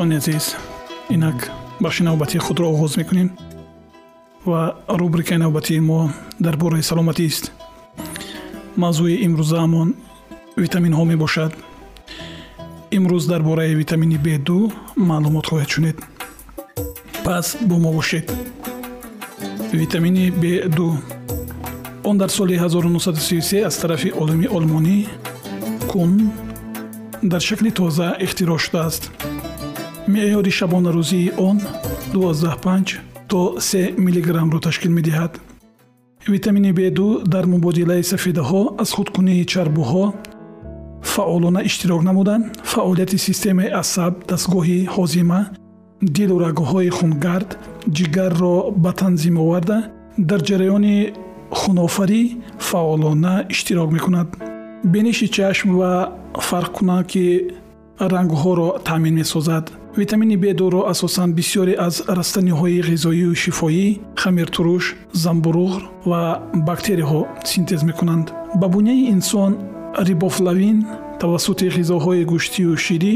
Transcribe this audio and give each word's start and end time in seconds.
дӯстони 0.00 0.16
азиз 0.16 0.56
инак 1.10 1.50
бахши 1.80 2.02
навбатии 2.02 2.38
худро 2.38 2.66
оғоз 2.72 2.96
мекунем 2.96 3.30
ва 4.46 4.76
рубрикаи 4.88 5.36
навбатии 5.36 5.80
мо 5.80 6.10
дар 6.38 6.56
бораи 6.56 6.82
саломатист 6.82 7.52
мавзӯи 8.76 9.20
имрӯзаамон 9.26 9.88
витаминҳо 10.56 11.04
мебошад. 11.04 11.52
Имрӯз 12.96 13.26
дар 13.26 13.42
бораи 13.42 13.74
витамини 13.74 14.16
б2 14.16 14.72
маълумот 14.96 15.46
хоҳед 15.50 15.68
шунид 15.74 15.96
пас 17.24 17.56
бо 17.68 17.76
мо 17.78 17.92
бошед. 17.92 18.26
Витамини 19.72 20.30
б2 20.30 20.96
он 22.04 22.18
дар 22.18 22.30
соли 22.30 22.56
1933 22.58 23.66
аз 23.66 23.76
тарафи 23.78 24.12
олими 24.20 24.46
олмонӣ 24.56 25.06
кун 25.90 26.32
дар 27.22 27.40
шакли 27.40 27.70
тоза 27.70 28.16
ихтироъ 28.20 28.58
шудааст 28.58 29.29
меъёри 30.06 30.50
шабонарӯзии 30.50 31.32
он 31.38 31.60
125 32.12 33.00
то 33.28 33.58
3 33.60 33.94
миллиграммро 33.98 34.58
ташкил 34.60 34.92
медиҳад. 34.92 35.32
Витамини 36.28 36.72
б2 36.72 37.24
дар 37.24 37.46
мубодилаи 37.46 38.02
сафедаҳо 38.02 38.62
аз 38.82 38.90
худкунии 38.92 39.44
чарбуҳо 39.52 40.14
фаъолона 41.02 41.60
иштирок 41.68 42.02
намуда 42.02 42.34
фаъолияти 42.72 43.18
системаи 43.18 43.68
асаб 43.82 44.14
дастгоҳи 44.30 44.88
ҳозима 44.94 45.40
дилу 46.16 46.36
рагҳои 46.46 46.90
хунгард 46.98 47.50
ҷигарро 47.96 48.56
ба 48.82 48.92
танзим 49.00 49.36
оварда 49.44 49.78
дар 50.30 50.40
ҷараёни 50.48 50.96
хунофарӣ 51.58 52.22
фаъолона 52.68 53.34
иштирок 53.52 53.90
мекунад. 53.96 54.28
Биниши 54.92 55.26
чашм 55.36 55.68
ва 55.80 55.92
фарқкунаки 56.48 57.26
рангҳоро 58.12 58.68
таъмин 58.88 59.14
месозад 59.20 59.64
витамини 59.96 60.36
б2ро 60.38 60.88
асосан 60.90 61.34
бисёре 61.34 61.74
аз 61.74 62.02
растаниҳои 62.08 62.82
ғизоию 62.90 63.34
шифоӣ 63.34 63.98
хамиртуруш 64.16 64.84
замбуруғ 65.12 65.72
ва 66.10 66.22
бактерияҳо 66.68 67.26
синтез 67.44 67.82
мекунанд. 67.82 68.26
Ба 68.60 68.68
буняи 68.68 69.10
инсон 69.14 69.52
рибофлавин 70.08 70.86
тавассути 71.20 71.66
ғизоҳои 71.76 72.24
гӯштию 72.32 72.76
ширӣ 72.84 73.14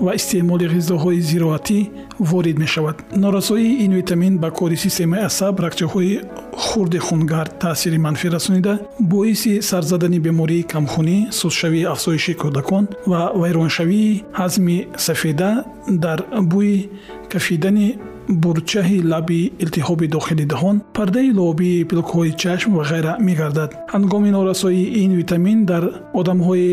ва 0.00 0.14
истеъмоли 0.14 0.66
ғизоҳои 0.74 1.20
зироатӣ 1.20 1.90
ворид 2.18 2.58
мешавад. 2.58 2.96
Норасоии 3.16 3.84
ин 3.84 3.92
витамин 3.94 4.38
ба 4.38 4.50
кори 4.50 4.76
системаи 4.76 5.24
асаб 5.30 5.60
рагчаҳои 5.60 6.20
хурди 6.52 6.98
хунгард 6.98 7.58
таъсири 7.58 7.98
манфӣ 7.98 8.28
расонида 8.36 8.74
боиси 9.00 9.62
сарзадани 9.62 10.18
бемории 10.18 10.62
камхунӣ 10.72 11.16
сустшавии 11.40 11.84
афзоиши 11.94 12.34
кӯдакон 12.42 12.84
ва 13.10 13.32
вайроншавии 13.40 14.22
ҳазми 14.40 14.78
сафеда 14.96 15.64
дар 16.04 16.18
бӯи 16.52 16.88
кафидани 17.32 17.88
бурчаҳи 18.28 18.98
лаби 19.12 19.52
илтиҳоби 19.62 20.06
дохили 20.16 20.44
даҳон 20.52 20.76
пардаи 20.96 21.30
лобии 21.40 21.84
пилкҳои 21.90 22.32
чашм 22.42 22.70
ва 22.78 22.84
ғайра 22.90 23.12
мегардад. 23.28 23.70
Ҳангоми 23.94 24.30
норасоии 24.36 24.92
ин 25.02 25.10
витамин 25.20 25.58
дар 25.70 25.84
одамҳои 26.20 26.70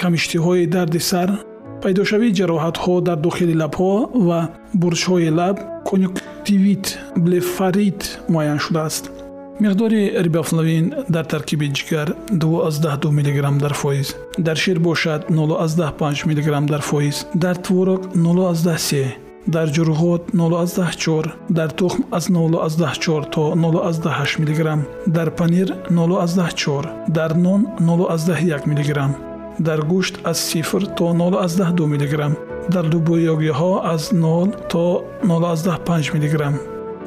камиштиҳои 0.00 0.66
дарди 0.74 1.00
сар 1.10 1.28
пайдошавии 1.84 2.36
ҷароҳатҳо 2.38 2.94
дар 3.08 3.18
дохили 3.26 3.54
лабҳо 3.62 3.92
ва 4.28 4.40
бурчҳои 4.80 5.30
лаб 5.38 5.56
конюктивит 5.90 6.86
блефарит 7.24 8.00
муайян 8.32 8.58
шудааст. 8.64 9.04
миқдори 9.64 10.02
рибофлавин 10.26 10.86
дар 11.14 11.24
таркиби 11.32 11.66
ҷигар 11.78 12.08
2 12.30 13.10
мг 13.18 13.38
дар 13.64 13.74
фоиз. 13.82 14.08
дар 14.46 14.56
шир 14.62 14.78
бошад 14.88 15.20
05 15.30 16.26
мг 16.28 16.48
дар 16.72 16.82
фоиз. 16.90 17.16
дар 17.44 17.56
творог 17.66 18.00
03 18.14 19.22
дар 19.54 19.68
ҷурғот 19.76 20.22
04 20.32 21.30
дар 21.58 21.70
тухм 21.78 22.02
аз 22.18 22.24
04 22.30 23.24
то 23.34 23.42
08 23.54 24.38
мг 24.42 24.60
дар 25.06 25.28
панир 25.38 25.68
04 25.90 26.88
дар 27.08 27.30
нон 27.44 27.60
01 27.80 28.66
мг 28.66 29.31
дар 29.58 29.80
гӯшт 29.80 30.14
аз 30.24 30.38
сифр 30.38 30.82
то 30.96 31.04
012 31.04 31.86
мг 31.92 32.36
дар 32.70 32.84
дубӯёгиҳо 32.92 33.72
аз 33.84 34.12
0 34.12 34.68
то 34.68 35.04
015 35.24 36.14
мг 36.14 36.34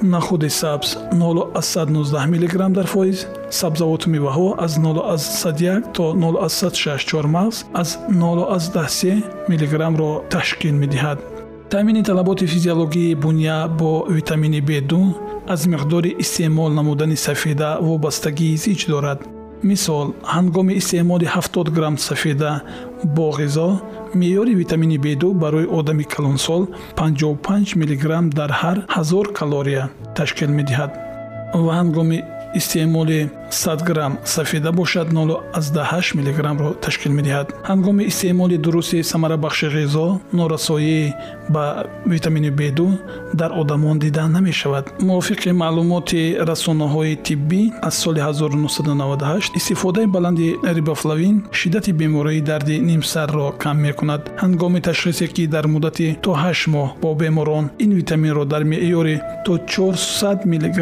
нахуди 0.03 0.49
сабз 0.49 0.97
0119 1.11 2.27
мг 2.27 2.69
дар 2.69 2.87
фоиз 2.87 3.27
сабзавоту 3.49 4.09
меваҳо 4.09 4.55
аз 4.57 4.77
01 4.79 5.93
то 5.93 6.13
06 6.13 7.05
чормағз 7.09 7.65
аз 7.73 7.99
013 8.09 9.23
мгро 9.91 10.21
ташкил 10.29 10.75
медиҳад. 10.83 11.19
Таъмини 11.69 12.03
талаботи 12.03 12.47
физиологии 12.47 13.15
буня 13.15 13.67
бо 13.79 14.05
витамини 14.09 14.63
б2 14.63 15.13
аз 15.47 15.67
миқдори 15.67 16.15
истеъмол 16.19 16.69
намудани 16.69 17.15
сафеда 17.15 17.77
вобастагии 17.81 18.57
зич 18.57 18.85
дорад 18.85 19.34
мисол 19.71 20.07
ҳангоми 20.35 20.73
истеъмоли 20.79 21.25
70 21.25 21.69
грамм 21.77 21.97
сафеда 21.97 22.51
бо 23.15 23.27
ғизо 23.39 23.69
меъёри 24.19 24.53
витамини 24.61 24.97
б2 25.05 25.33
барои 25.33 25.67
одами 25.77 26.03
калонсол 26.03 26.61
55 26.95 27.75
мг 27.81 28.03
дар 28.39 28.51
ҳар 28.61 28.77
ҳазор 28.95 29.25
калория 29.39 29.83
ташкил 30.17 30.49
медиҳад 30.59 30.91
ва 31.65 31.71
ҳангоми 31.79 32.19
истеъмоли 32.55 33.29
100 33.51 33.83
грамм 33.85 34.17
сафеда 34.23 34.71
бошад 34.71 35.07
08 35.13 36.15
мгро 36.15 36.73
ташкил 36.81 37.11
медиҳад. 37.11 37.47
Ҳангоми 37.69 38.03
истеъмоли 38.11 38.57
дурусти 38.57 39.03
самарабахши 39.03 39.67
ғизо 39.75 40.19
норасоӣ 40.33 41.13
ба 41.49 41.85
витамини 42.05 42.51
б2 42.51 42.97
дар 43.33 43.51
одамон 43.61 43.99
дида 43.99 44.27
намешавад. 44.27 44.85
Мувофиқи 45.07 45.51
маълумоти 45.51 46.37
расонаҳои 46.49 47.15
тиббӣ 47.25 47.61
аз 47.81 47.95
соли 48.03 48.19
1998 48.19 49.55
истифодаи 49.55 50.07
баланди 50.07 50.55
рибофлавин 50.77 51.43
шиддати 51.51 51.91
бемории 51.93 52.41
дарди 52.41 52.79
нимсарро 52.79 53.47
кам 53.63 53.77
мекунад. 53.81 54.21
Ҳангоми 54.43 54.81
ташхисе 54.81 55.27
ки 55.27 55.47
дар 55.47 55.65
муддати 55.67 56.17
то 56.21 56.31
8 56.31 56.67
моҳ 56.73 56.89
бо 57.01 57.15
беморон 57.15 57.65
ин 57.79 57.91
витаминро 57.99 58.45
дар 58.45 58.63
меъёри 58.63 59.21
то 59.45 59.57
400 59.57 60.45
мг 60.45 60.77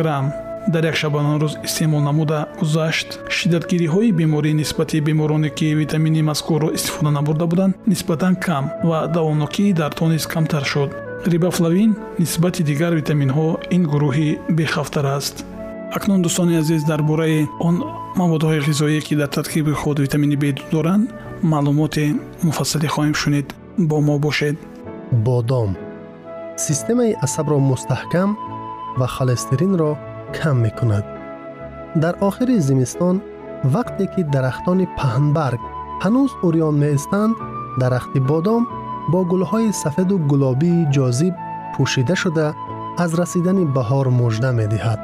дар 0.67 0.83
як 0.85 0.95
шабанарӯз 0.95 1.53
истеъмол 1.63 2.01
намуда 2.01 2.47
гузашт. 2.59 3.19
Шиддатгириҳои 3.29 4.11
беморӣ 4.11 4.53
нисбати 4.53 5.01
бемороне 5.01 5.49
ки 5.49 5.75
витамини 5.75 6.21
мазкурро 6.21 6.69
истифода 6.73 7.11
набурда 7.11 7.45
буданд 7.47 7.75
нисбатан 7.87 8.35
кам 8.35 8.71
ва 8.83 9.07
давомнокии 9.07 9.73
дардҳо 9.73 10.07
низ 10.13 10.25
камтар 10.27 10.63
шуд. 10.65 10.89
Рибофлавин 11.25 11.95
нисбати 12.19 12.63
дигар 12.63 12.93
витаминҳо 12.99 13.47
ин 13.75 13.83
гурӯҳи 13.91 14.39
бехавфтар 14.57 15.05
аст. 15.05 15.45
Акнун 15.95 16.21
дӯстони 16.25 16.57
азиз 16.61 16.83
дар 16.83 17.01
бораи 17.01 17.47
он 17.59 17.75
маводҳои 18.15 18.59
ғизоие 18.67 19.01
ки 19.01 19.15
дар 19.15 19.27
таркиби 19.27 19.73
худ 19.73 19.99
витамини 19.99 20.35
б 20.35 20.45
доранд 20.71 21.09
маълумоти 21.51 22.05
муфассалӣ 22.47 22.87
хоҳем 22.87 23.15
шунид 23.21 23.47
бо 23.77 24.01
мо 24.01 24.19
бошед. 24.19 24.57
Бодом. 25.11 25.71
Системаи 26.57 27.17
асабро 27.25 27.57
мустаҳкам 27.71 28.29
ва 28.99 29.07
холестеринро 29.15 29.91
کم 30.33 30.55
می 30.55 30.71
کند. 30.71 31.03
در 32.01 32.15
آخر 32.15 32.57
زمستان 32.59 33.21
وقتی 33.73 34.07
که 34.15 34.23
درختان 34.23 34.87
پهنبرگ 34.97 35.59
هنوز 36.01 36.31
اوریان 36.41 36.73
می 36.73 36.85
استند 36.85 37.35
درخت 37.79 38.17
بادام 38.17 38.67
با 39.11 39.23
گلهای 39.23 39.71
سفید 39.71 40.11
و 40.11 40.17
گلابی 40.17 40.87
جاذب 40.89 41.35
پوشیده 41.75 42.15
شده 42.15 42.53
از 42.97 43.19
رسیدن 43.19 43.73
بهار 43.73 44.07
مژده 44.07 44.51
می 44.51 44.67
دهد. 44.67 44.99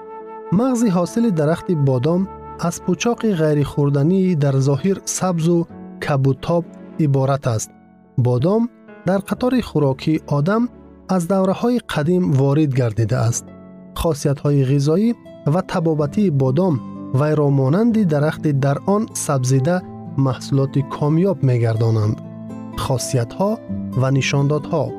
мағзи 0.51 0.87
ҳосили 0.89 1.31
дарахти 1.31 1.75
бодом 1.75 2.27
аз 2.59 2.75
пӯчоқи 2.85 3.29
ғайрихӯрдании 3.41 4.35
дар 4.35 4.55
зоҳир 4.55 4.97
сабзу 5.05 5.67
кабутоб 5.99 6.65
иборат 7.05 7.47
аст 7.47 7.69
бодом 8.17 8.69
дар 9.07 9.21
қатори 9.21 9.61
хӯрокии 9.69 10.21
одам 10.27 10.69
аз 11.09 11.23
давраҳои 11.27 11.79
қадим 11.93 12.23
ворид 12.39 12.71
гардидааст 12.79 13.45
хосиятҳои 14.01 14.65
ғизоӣ 14.71 15.09
ва 15.53 15.61
табобатии 15.61 16.29
бодом 16.29 16.75
вайро 17.13 17.49
монанди 17.49 18.03
дарахти 18.03 18.51
дар 18.53 18.77
و 23.97 24.11
نشاندادها. 24.11 24.91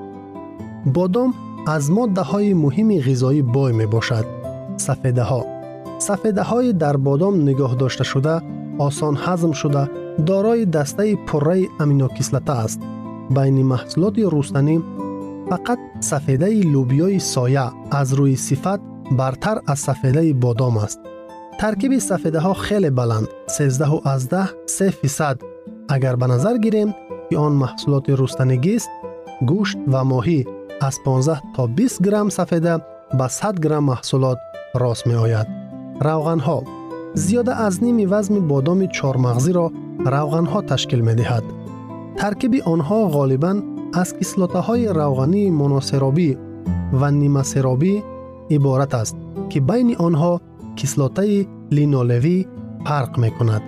بادام 0.86 1.34
از 1.66 1.90
ماده 1.90 2.20
های 2.20 2.54
مهم 2.54 3.00
غذایی 3.00 3.42
بای 3.42 3.72
می 3.72 3.86
باشد 3.86 4.24
سفیده 4.76 5.22
ها 5.22 5.46
سفیده 5.98 6.42
های 6.42 6.72
در 6.72 6.96
بادام 6.96 7.42
نگاه 7.42 7.74
داشته 7.74 8.04
شده 8.04 8.42
آسان 8.78 9.18
هضم 9.20 9.52
شده 9.52 9.90
دارای 10.26 10.64
دسته 10.66 11.16
پره 11.16 11.66
امینوکیسلته 11.80 12.52
است. 12.52 12.80
بین 13.30 13.62
محصولات 13.62 14.18
روستنی 14.18 14.82
فقط 15.50 15.78
سفیده 16.00 16.48
لوبیای 16.48 17.18
سایه 17.18 17.70
از 17.90 18.14
روی 18.14 18.36
صفت 18.36 18.80
برتر 19.10 19.60
از 19.66 19.78
سفیده 19.78 20.32
بادام 20.32 20.76
است. 20.76 21.00
ترکیب 21.60 21.98
سفیده 21.98 22.40
ها 22.40 22.54
خیلی 22.54 22.90
بلند 22.90 23.28
13 23.46 23.86
و 23.86 24.00
از 24.04 24.28
10 24.28 24.48
3 24.66 24.90
فیصد. 24.90 25.40
اگر 25.88 26.16
به 26.16 26.26
نظر 26.26 26.58
گیریم 26.58 26.94
гирем 27.30 27.36
ки 27.36 27.36
он 27.36 27.54
маҳсулоти 27.56 28.12
рустанигист 28.12 28.90
гӯшт 29.42 29.78
ва 29.92 30.02
моҳӣ 30.04 30.40
аз 30.80 30.96
15 31.04 31.38
то 31.54 31.66
20 31.66 32.00
грамм 32.00 32.30
сафеда 32.30 32.74
ба 33.18 33.28
100 33.28 33.58
грамм 33.64 33.84
маҳсулот 33.92 34.38
рост 34.74 35.06
меояд 35.06 35.48
равғанҳо 36.00 36.58
зиёда 37.14 37.52
аз 37.66 37.74
ними 37.80 38.04
вазми 38.06 38.40
бодоми 38.40 38.86
чормағзиро 38.98 39.66
равғанҳо 40.14 40.60
ташкил 40.70 41.02
медиҳад 41.08 41.44
таркиби 42.20 42.58
онҳо 42.72 42.98
ғолибан 43.16 43.56
аз 44.02 44.08
кислотаҳои 44.18 44.92
равғании 45.00 45.54
моносеробӣ 45.60 46.30
ва 47.00 47.08
нимасеробӣ 47.22 47.94
иборат 48.56 48.92
аст 49.02 49.16
ки 49.50 49.58
байни 49.68 49.94
онҳо 50.06 50.32
кислотаи 50.78 51.38
линолевӣ 51.76 52.36
фарқ 52.86 53.12
мекунад 53.24 53.62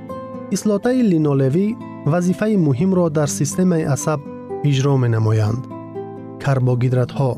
кислотаи 0.50 1.00
линолевӣ 1.12 1.68
вазифаи 2.06 2.56
муҳимро 2.66 3.04
дар 3.18 3.28
системаи 3.38 3.84
асаб 3.94 4.20
иҷро 4.70 4.94
менамоянд 5.04 5.62
карбогидратҳо 6.44 7.30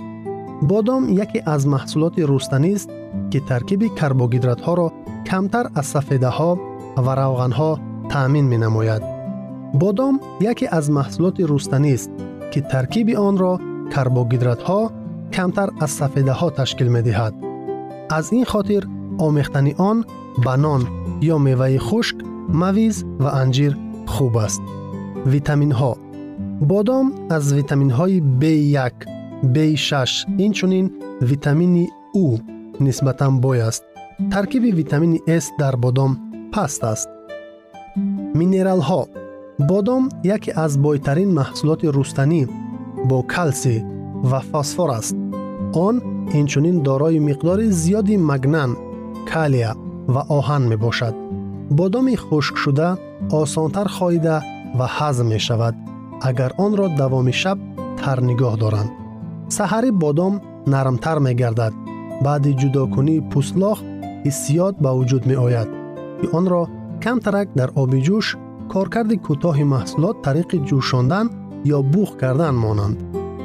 бодом 0.70 1.02
яке 1.24 1.38
аз 1.54 1.62
маҳсулоти 1.74 2.22
рустанист 2.30 2.88
ки 3.30 3.38
таркиби 3.50 3.88
карбогидратҳоро 4.00 4.88
камтар 5.28 5.66
аз 5.80 5.86
сафедаҳо 5.94 6.50
ва 7.04 7.12
равғанҳо 7.20 7.70
таъмин 8.12 8.46
менамояд 8.52 9.02
бодом 9.82 10.14
яке 10.52 10.66
аз 10.78 10.86
маҳсулоти 10.98 11.42
рустанист 11.52 12.10
ки 12.52 12.60
таркиби 12.72 13.14
онро 13.28 13.52
карбогидратҳо 13.94 14.80
камтар 15.36 15.68
аз 15.84 15.92
сафедаҳо 16.00 16.48
ташкил 16.58 16.88
медиҳад 16.96 17.34
аз 18.18 18.26
ин 18.38 18.44
хотир 18.52 18.82
омехтани 19.26 19.72
он 19.90 19.98
ба 20.44 20.54
нон 20.64 20.82
ё 21.34 21.36
меваи 21.48 21.78
хушк 21.88 22.16
мавиз 22.62 22.96
ва 23.22 23.30
анҷир 23.42 23.72
хуб 24.14 24.36
аст 24.46 24.62
витаминҳо 25.32 25.92
бодом 26.70 27.06
аз 27.36 27.44
витаминҳои 27.58 28.16
b1 28.40 28.94
b6 29.54 29.92
инчунин 30.46 30.86
витамини 31.30 31.84
у 32.24 32.26
нисбатан 32.84 33.32
бой 33.44 33.58
аст 33.68 33.82
таркиби 34.32 34.70
витамини 34.80 35.18
с 35.44 35.46
дар 35.60 35.74
бодом 35.84 36.12
паст 36.52 36.82
аст 36.92 37.08
минералҳо 38.38 39.02
бодом 39.70 40.02
яке 40.36 40.50
аз 40.64 40.72
бойтарин 40.84 41.30
маҳсулоти 41.38 41.86
рустанӣ 41.96 42.42
бо 43.08 43.18
калсӣ 43.34 43.76
ва 44.30 44.40
фосфор 44.50 44.90
аст 45.00 45.16
он 45.86 45.94
инчунин 46.40 46.76
дорои 46.86 47.18
миқдори 47.28 47.66
зиёди 47.82 48.16
магнан 48.30 48.70
калия 49.30 49.70
ва 50.14 50.22
оҳан 50.38 50.62
мебошад 50.72 51.14
бодоми 51.77 52.15
хушкшуда 52.25 52.87
осонтар 53.41 53.87
хоида 53.97 54.35
ва 54.77 54.87
ҳазм 54.97 55.27
мешавад 55.33 55.75
агар 56.29 56.51
онро 56.65 56.85
давоми 57.01 57.33
шаб 57.41 57.57
тар 57.99 58.17
нигоҳ 58.29 58.55
доранд 58.63 58.91
саҳари 59.57 59.91
бодом 60.03 60.33
нармтар 60.73 61.17
мегардад 61.27 61.73
баъди 62.25 62.51
ҷудокунии 62.61 63.25
пӯстлох 63.31 63.79
ҳиссиёт 64.25 64.75
ба 64.83 64.91
вуҷуд 64.97 65.23
меояд 65.31 65.69
ки 66.19 66.25
онро 66.37 66.61
камтарак 67.03 67.47
дар 67.59 67.69
оби 67.81 67.99
ҷӯш 68.07 68.27
коркарди 68.73 69.17
кӯтоҳи 69.27 69.65
маҳсулот 69.73 70.15
тариқи 70.25 70.57
ҷӯшондан 70.67 71.27
ё 71.75 71.79
буғ 71.93 72.09
кардан 72.21 72.55
монанд 72.65 72.97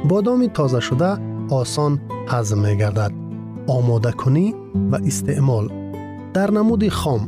бодоми 0.09 0.47
тозашуда 0.57 1.11
осон 1.59 1.93
ҳазм 2.31 2.59
мегардад 2.67 3.13
омодакунӣ 3.77 4.45
ва 4.91 4.97
истеъмол 5.09 5.65
дар 6.35 6.49
намуди 6.57 6.89
хом 6.99 7.21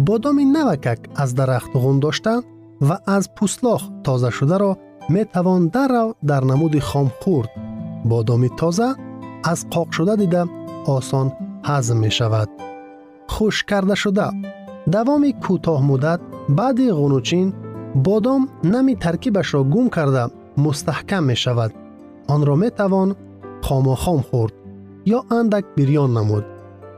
бодоми 0.00 0.44
навакак 0.44 1.00
аз 1.22 1.30
дарахт 1.38 1.72
ғун 1.82 2.00
дошта 2.00 2.42
ва 2.80 2.96
аз 3.06 3.24
пӯстлох 3.36 3.82
тозашударо 4.04 4.76
метавон 5.08 5.68
даррав 5.68 6.08
дар 6.22 6.42
намуди 6.50 6.80
хом 6.80 7.08
хӯрд 7.20 7.50
бодоми 8.04 8.50
тоза 8.60 8.88
аз 9.52 9.60
қоқшуда 9.74 10.14
дида 10.16 10.42
осон 10.96 11.26
ҳазм 11.68 11.98
мешавад 12.04 12.48
хушккардашуда 13.34 14.28
давоми 14.94 15.30
кӯтоҳмуддат 15.44 16.20
баъди 16.58 16.86
ғунучин 17.00 17.46
бодом 18.06 18.42
нами 18.72 18.94
таркибашро 19.04 19.60
гум 19.72 19.86
карда 19.96 20.24
мустаҳкам 20.64 21.24
мешавад 21.30 21.72
онро 22.34 22.54
метавон 22.64 23.08
хомохом 23.66 24.20
хӯрд 24.28 24.54
ё 25.16 25.18
андак 25.38 25.64
бирён 25.76 26.10
намуд 26.18 26.44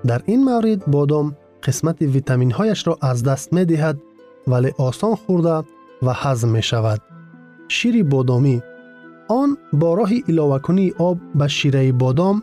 дар 0.08 0.20
ин 0.34 0.40
маврид 0.48 0.80
бодом 0.94 1.26
қисмати 1.65 2.05
витаминҳояшро 2.15 2.93
аз 3.09 3.17
даст 3.27 3.47
медиҳад 3.57 3.97
вале 4.51 4.71
осон 4.87 5.13
хӯрда 5.21 5.57
ва 6.05 6.13
ҳазм 6.21 6.49
мешавад 6.57 6.99
шири 7.75 8.03
бодомӣ 8.13 8.57
он 9.41 9.49
бо 9.79 9.89
роҳи 9.99 10.19
иловакунии 10.31 10.95
об 11.09 11.17
ба 11.39 11.47
шираи 11.57 11.91
бодом 12.01 12.35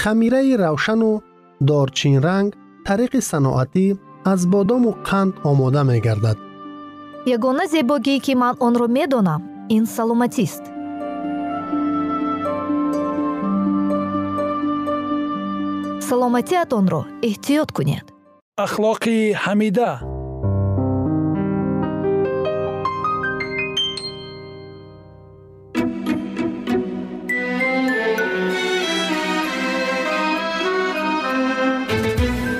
хамираи 0.00 0.52
равшану 0.62 1.10
дорчинранг 1.68 2.50
тариқи 2.86 3.20
саноатӣ 3.30 3.86
аз 4.32 4.40
бодому 4.54 4.90
қанд 5.08 5.32
омода 5.50 5.82
мегардад 5.90 6.38
ягона 7.34 7.64
зебогие 7.74 8.18
ки 8.24 8.34
ман 8.42 8.54
онро 8.66 8.86
медонам 8.98 9.42
ин 9.76 9.84
саломатист 9.96 10.64
саломатиатонро 16.08 17.02
эҳтиёт 17.28 17.70
кунед 17.76 18.11
ахлоқи 18.64 19.18
ҳамида. 19.44 19.90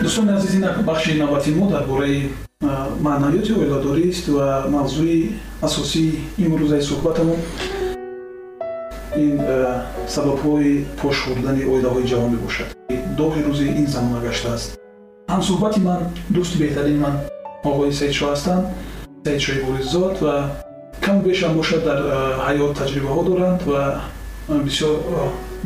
Дӯстони 0.02 0.32
азизи 0.36 0.56
инак 0.58 0.76
бахши 0.88 1.12
навбати 1.20 1.50
мо 1.58 1.66
дар 1.70 1.84
бораи 1.90 2.30
маънавиёти 3.06 3.52
оиладорист 3.60 4.24
ва 4.34 4.46
мавзӯи 4.74 5.18
асосии 5.66 6.10
имрӯзаи 6.44 6.82
суҳбатамон. 6.88 7.40
Ин 9.24 9.38
сабабҳои 10.14 10.72
пош 11.00 11.16
хӯрдани 11.24 11.62
оилаҳои 11.72 12.08
ҷавон 12.10 12.30
мебошад. 12.34 12.68
Доғи 13.18 13.40
рӯзи 13.46 13.66
ин 13.80 13.86
замона 13.94 14.20
гаштааст 14.26 14.81
ҳамсӯҳбати 15.32 15.80
ман 15.88 16.00
дӯсти 16.34 16.56
беҳтарини 16.62 17.00
ман 17.04 17.14
оғои 17.70 17.92
саидшо 18.00 18.24
ҳастанд. 18.32 18.64
Саидшои 19.26 19.58
бориззод 19.66 20.14
ва 20.24 20.34
каму 21.04 21.20
бешам 21.28 21.52
бошад 21.60 21.80
дар 21.88 21.98
ҳаёт 22.46 22.72
таҷрибаҳо 22.80 23.22
доранд 23.30 23.60
ва 23.70 23.82
бисёр 24.66 24.94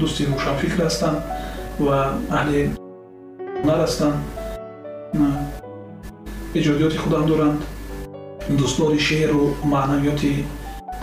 дӯсти 0.01 0.23
рӯшанфикр 0.31 0.79
ҳастанд 0.87 1.19
ва 1.87 1.97
аҳли 2.39 2.61
ҳунар 3.61 3.81
ҳастанд. 3.87 4.17
Эҷодиёти 6.59 6.99
худам 7.05 7.25
доранд. 7.31 7.59
Дӯстдори 8.61 9.01
шеъру 9.09 9.43
маънавиёти 9.75 10.33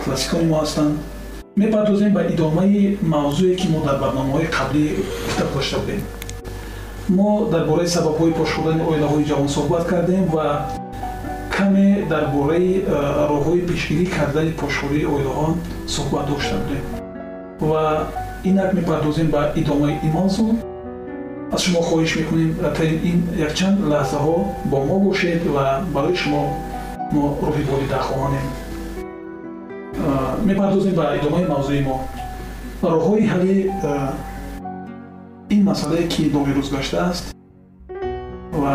классикони 0.02 0.46
мо 0.50 0.56
ҳастанд. 0.62 0.94
Мепардозем 1.60 2.10
ба 2.16 2.22
идомаи 2.32 2.98
мавзӯе 3.14 3.54
ки 3.60 3.66
мо 3.72 3.78
дар 3.86 3.96
барномаҳои 4.02 4.46
қаблӣ 4.56 4.84
гуфта 5.24 5.44
дошта 5.54 5.78
будем 5.82 6.02
мо 7.08 7.48
дар 7.52 7.66
бораи 7.66 7.86
сабабҳои 7.86 8.32
пош 8.32 8.48
шудани 8.48 8.82
оилаҳои 8.90 9.24
ҷавон 9.30 9.48
суҳбат 9.48 9.84
кардем 9.86 10.24
ва 10.34 10.46
каме 11.56 11.88
дар 12.12 12.24
бораи 12.34 12.84
роҳҳои 13.30 13.60
пешгирӣ 13.68 14.06
кардани 14.16 14.52
пошхӯрии 14.60 15.06
оилаҳо 15.14 15.48
суҳбат 15.94 16.24
дошта 16.30 16.56
будем. 16.62 16.84
Ва 17.70 17.84
инак 18.44 18.70
мепардозем 18.78 19.28
ба 19.34 19.42
идомаи 19.60 19.94
ин 20.06 20.12
мавзӯъ 20.18 20.54
аз 21.54 21.60
шумо 21.64 21.80
хоҳиш 21.88 22.12
мекунем 22.20 22.50
та 22.76 22.84
ин 23.10 23.18
якчанд 23.46 23.76
лаҳзаҳо 23.92 24.36
бо 24.70 24.78
мо 24.88 24.96
бошед 25.06 25.42
ва 25.54 25.66
барои 25.94 26.16
шумо 26.22 26.42
мо 27.12 27.22
рӯҳи 27.46 27.64
волида 27.70 27.98
хоҳонем 28.08 28.46
мепардозем 30.48 30.94
ба 31.00 31.04
идомаи 31.18 31.44
мавзӯи 31.54 31.82
мо. 31.88 31.96
Роҳҳои 32.82 33.24
ҳалли 33.32 33.56
ин 35.54 35.62
масъалае 35.70 36.06
ки 36.12 36.22
доғи 36.34 36.52
рӯз 36.58 36.68
гаштааст 36.74 37.24
ва 38.62 38.74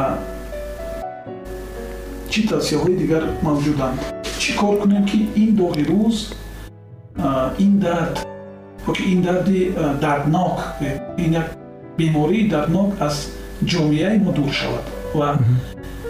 чӣ 2.31 2.41
тавсияҳои 2.50 2.95
дигар 3.01 3.24
мавҷуданд? 3.48 4.00
Чӣ 4.41 4.51
кор 4.59 4.75
кунем 4.81 5.05
ки 5.09 5.17
ин 5.43 5.51
доғи 5.62 5.83
рӯз 5.91 6.17
ин 7.65 7.74
дард 7.79 8.15
ёки 8.89 9.03
ин 9.13 9.21
дарди 9.21 9.74
дарднок 10.01 10.57
ин 11.17 11.31
як 11.41 11.48
бемории 11.98 12.50
дарднок 12.50 12.89
аз 13.07 13.15
ҷомеаи 13.71 14.17
мо 14.25 14.31
дур 14.31 14.51
шавад 14.59 14.86
ва 15.13 15.29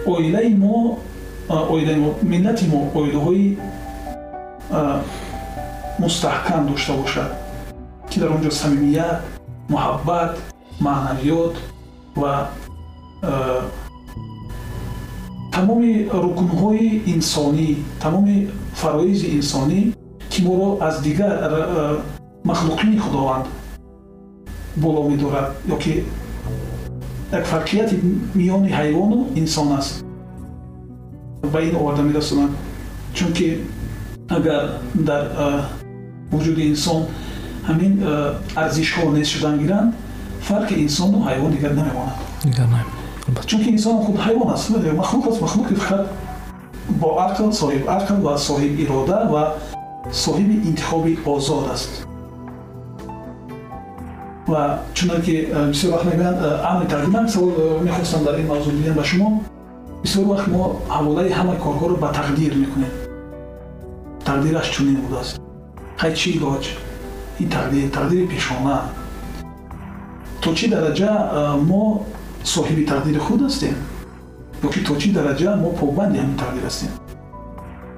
оилаи 0.05 0.49
мо 0.63 0.97
оилаи 1.49 1.99
мо 2.03 2.09
миллати 2.21 2.65
мо 2.73 2.79
оилаҳои 2.99 3.57
мустаҳкам 5.99 6.61
дошта 6.69 6.93
бошад 6.93 7.29
ки 8.09 8.19
дар 8.19 8.29
он 8.35 8.41
ҷо 8.45 8.51
самимият 8.51 9.19
муҳаббат 9.73 10.31
маънавиёт 10.79 11.55
ва 12.15 12.50
тамоми 15.51 16.07
рукнҳои 16.25 17.01
инсонӣ 17.13 17.69
тамоми 18.01 18.48
фароизи 18.74 19.27
инсонӣ 19.38 19.93
ки 20.31 20.39
моро 20.43 20.77
аз 20.88 21.01
дигар 21.01 21.31
махлуқини 22.50 22.98
худованд 22.98 23.45
боло 24.75 25.09
медорад 25.09 25.55
ёки 25.75 26.03
як 27.31 27.45
фарқияти 27.45 27.95
миёни 28.33 28.69
ҳайвону 28.69 29.27
инсон 29.36 29.67
аст 29.77 30.03
ба 31.53 31.62
ин 31.62 31.75
оварда 31.75 32.01
мерасонад 32.01 32.51
чунки 33.13 33.59
агар 34.29 34.79
дар 34.93 35.24
вуҷуди 36.31 36.63
инсон 36.69 37.05
ҳамин 40.48 40.63
арзишҳо 40.63 40.69
нест 40.69 40.69
шудан 40.69 40.69
гиранд 40.69 40.69
фарқи 40.69 40.74
инсону 40.74 41.24
ҳайвон 41.24 41.51
дигар 41.51 41.72
намемонад 41.72 43.46
чунки 43.46 43.69
инсон 43.69 44.05
худ 44.05 44.17
ҳайвон 44.17 44.53
аст 44.53 44.69
махлуқ 44.69 45.29
аст 45.29 45.41
махлуқи 45.41 45.75
фақат 45.75 46.08
бо 46.89 47.08
ақл 47.19 47.51
соҳиб 47.51 47.88
ақл 47.88 48.22
ва 48.22 48.38
соҳиб 48.38 48.79
ирода 48.79 49.27
ва 49.29 49.53
соҳиби 50.12 50.67
интихоби 50.69 51.19
озод 51.25 51.72
аст 51.72 52.05
ва 54.48 54.79
чунон 54.93 55.22
ки 55.22 55.48
бисёр 55.67 55.91
вақт 55.91 56.05
мегӯянд 56.05 56.38
амри 56.63 56.88
тақдимак 56.88 57.29
савол 57.29 57.79
мехостам 57.81 58.24
дар 58.24 58.39
ин 58.39 58.48
мавзӯъ 58.48 58.72
бидем 58.72 58.93
ба 58.93 59.03
шумо 59.03 59.43
бисёр 60.03 60.25
вақт 60.25 60.48
мо 60.48 60.75
ҳаволаи 60.89 61.31
ҳамаи 61.31 61.58
корҳоро 61.58 61.96
ба 61.98 62.12
тақдир 62.19 62.55
мекунем 62.55 62.91
тақдираш 64.25 64.69
чунин 64.72 64.96
будааст 64.96 65.41
ҳай 65.98 66.13
чӣ 66.13 66.29
илоҷ 66.38 66.65
ин 67.39 67.50
тақдир 67.50 67.89
тақдири 67.91 68.27
пешона 68.27 68.81
то 70.41 70.50
чӣ 70.58 70.65
дараҷа 70.75 71.12
мо 71.69 71.84
соҳиби 72.53 72.84
тақдири 72.91 73.19
худ 73.25 73.41
ҳастем 73.48 73.75
ёки 74.67 74.79
то 74.88 74.93
чӣ 75.01 75.10
дараҷа 75.17 75.50
мо 75.63 75.69
побанди 75.79 76.17
ҳамин 76.22 76.38
тақдир 76.43 76.63
ҳастем 76.69 76.91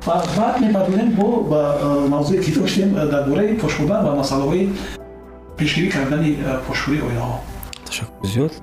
ва 0.08 0.16
баъд 0.38 0.56
мепардозем 0.64 1.10
бо 1.20 1.28
ба 1.52 1.62
мавзӯе 2.14 2.38
ки 2.44 2.52
доштем 2.58 2.90
дар 3.14 3.24
бораи 3.30 3.58
пошхӯрдан 3.64 4.02
ва 4.08 4.12
масъалаҳои 4.22 4.64
пешгирӣ 5.58 5.88
кардани 5.96 6.32
пошхӯрии 6.68 7.02
оилаҳо 7.08 7.38
ташаккур. 7.88 8.28
Зиёд. 8.34 8.54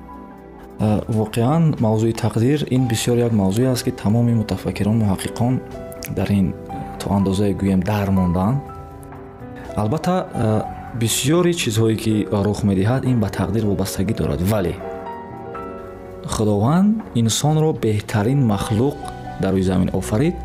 Воқеан 1.21 1.63
мавзӯи 1.87 2.15
тақдир 2.25 2.59
ин 2.77 2.83
бисёр 2.93 3.17
як 3.27 3.33
мавзӯе 3.33 3.67
аст 3.75 3.85
ки 3.87 3.91
тамоми 4.03 4.35
мутафаккирон 4.41 4.97
муҳаққиқон 5.03 5.55
дар 6.17 6.29
ин 6.41 6.55
то 7.01 7.07
андозае 7.17 7.53
гӯем 7.61 7.81
дар 7.91 8.11
мондаанд 8.11 8.59
албатта 9.77 10.15
бисёри 10.95 11.53
чизҳое 11.55 11.97
ки 11.97 12.15
рух 12.31 12.63
медиҳад 12.63 13.05
ин 13.05 13.21
ба 13.21 13.29
тақдир 13.29 13.65
вобастагӣ 13.67 14.15
дорад. 14.15 14.41
Вале 14.43 14.75
худованд 16.27 17.03
инсонро 17.15 17.73
беҳтарин 17.73 18.41
махлуқ 18.53 18.97
дар 19.43 19.55
рӯи 19.55 19.63
замин 19.63 19.91
офарид 19.93 20.37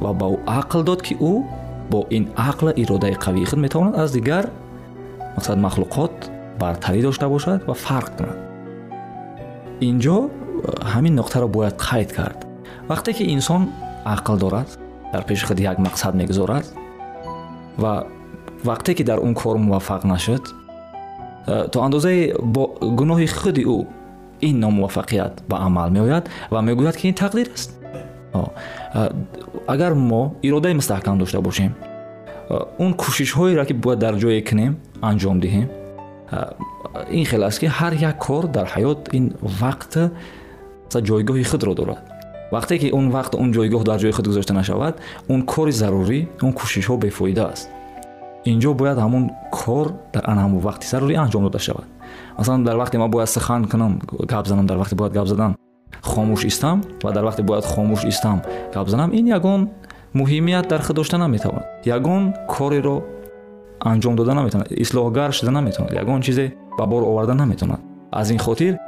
ва 0.00 0.12
ба 0.12 0.26
ӯ 0.34 0.36
ақл 0.60 0.82
дод 0.88 1.00
ки 1.02 1.14
ӯ 1.14 1.34
бо 1.90 2.06
ин 2.10 2.24
ақла 2.50 2.72
иродаи 2.82 3.14
қавии 3.24 3.46
худ 3.50 3.58
метавонад 3.58 3.94
аз 4.02 4.10
дигар 4.12 4.44
мақсад 5.36 5.58
махлуқот 5.66 6.14
бартарӣ 6.60 7.00
дошта 7.02 7.28
бошад 7.28 7.60
ва 7.68 7.74
фарқ 7.74 8.10
кунад. 8.16 8.38
Инҷо 9.80 10.16
ҳамин 10.92 11.14
нуқтаро 11.20 11.46
бояд 11.56 11.76
қайд 11.88 12.10
кард. 12.18 12.38
Вақте 12.88 13.10
ки 13.16 13.24
инсон 13.34 13.62
ақл 14.04 14.36
дорад 14.36 14.68
дар 15.12 15.22
пеши 15.24 15.46
худ 15.46 15.58
як 15.60 15.78
мақсад 15.78 16.14
мегузорад 16.14 16.66
ва 17.78 18.06
вақте 18.64 18.94
ки 18.94 19.02
дар 19.02 19.20
он 19.20 19.34
кор 19.34 19.58
муваффақ 19.58 20.04
нашуд 20.04 20.54
э, 21.46 21.68
то 21.72 21.82
андозае 21.82 22.34
бо 22.38 22.76
гуноҳи 22.80 23.26
худи 23.26 23.62
ӯ 23.64 23.86
ин 24.40 24.60
номуваффақият 24.60 25.42
ба 25.48 25.56
амал 25.66 25.90
меояд 25.90 26.28
ва 26.50 26.60
мегӯяд 26.60 26.96
ки 26.96 27.08
ин 27.08 27.14
тақдир 27.14 27.52
аст 27.54 27.72
э, 28.34 29.10
агар 29.66 29.94
мо 29.94 30.34
иродаи 30.42 30.74
мустаҳкам 30.74 31.18
дошта 31.18 31.40
бошем 31.40 31.74
э, 32.50 32.58
он 32.78 32.94
кӯшишҳоеро 32.94 33.64
ки 33.66 33.72
бояд 33.72 33.98
дар 33.98 34.14
ҷое 34.14 34.42
кунем 34.42 34.76
анҷом 35.00 35.40
диҳем 35.40 35.68
ин 37.10 37.24
хел 37.24 37.44
аст 37.44 37.58
ки 37.60 37.66
ҳар 37.66 37.92
як 37.94 38.18
кор 38.18 38.46
дар 38.46 38.66
ҳаёт 38.74 39.08
ин 39.12 39.34
вақт 39.60 39.92
ҷойгоҳи 41.08 41.44
худро 41.44 41.74
дорад 41.74 41.98
вақте 42.52 42.78
ки 42.78 42.90
он 42.92 43.10
вақт 43.10 43.34
он 43.34 43.52
ҷойгоҳ 43.52 43.84
дар 43.84 43.98
ҷои 44.00 44.12
худ 44.12 44.26
гузошта 44.26 44.54
нашавад 44.54 44.94
он 45.28 45.42
кори 45.42 45.72
зарурӣ 45.72 46.20
он 46.42 46.52
кӯшишҳо 46.52 46.96
бефоида 46.96 47.44
аст 47.52 47.68
инҷо 48.54 48.74
бояд 48.74 48.98
ҳамун 48.98 49.30
кор 49.50 49.86
дар 50.14 50.24
ан 50.30 50.38
ҳамун 50.44 50.60
вақти 50.68 50.86
зарурӣ 50.92 51.14
анҷом 51.24 51.42
дода 51.46 51.58
шавад. 51.58 51.86
Масалан 52.38 52.64
дар 52.64 52.76
вақте 52.76 52.96
ман 52.96 53.10
бояд 53.10 53.28
сухан 53.28 53.64
кунам 53.68 54.00
гап 54.32 54.46
занам 54.46 54.66
дар 54.66 54.78
вақте 54.78 54.94
бояд 54.94 55.12
гап 55.12 55.26
задан 55.26 55.56
хомӯш 56.02 56.44
истам 56.46 56.82
ва 57.02 57.12
дар 57.12 57.24
вақте 57.24 57.42
бояд 57.42 57.64
хомӯш 57.64 58.04
истам 58.04 58.42
гап 58.74 58.88
занам 58.88 59.10
ин 59.12 59.26
ягон 59.26 59.70
муҳимият 60.14 60.68
дар 60.68 60.82
худ 60.82 60.96
дошта 60.96 61.18
наметавонад 61.18 61.64
ягон 61.84 62.34
кореро 62.48 63.02
анҷом 63.80 64.14
дода 64.16 64.34
наметавонад 64.34 64.70
ислоҳгар 64.72 65.30
шуда 65.32 65.50
наметавонад 65.50 65.92
ягон 65.94 66.22
чизе 66.22 66.54
ба 66.78 66.86
бор 66.86 67.02
оварда 67.02 67.34
наметавонад. 67.34 67.80
Аз 68.12 68.30
ин 68.30 68.38
хотир 68.38 68.78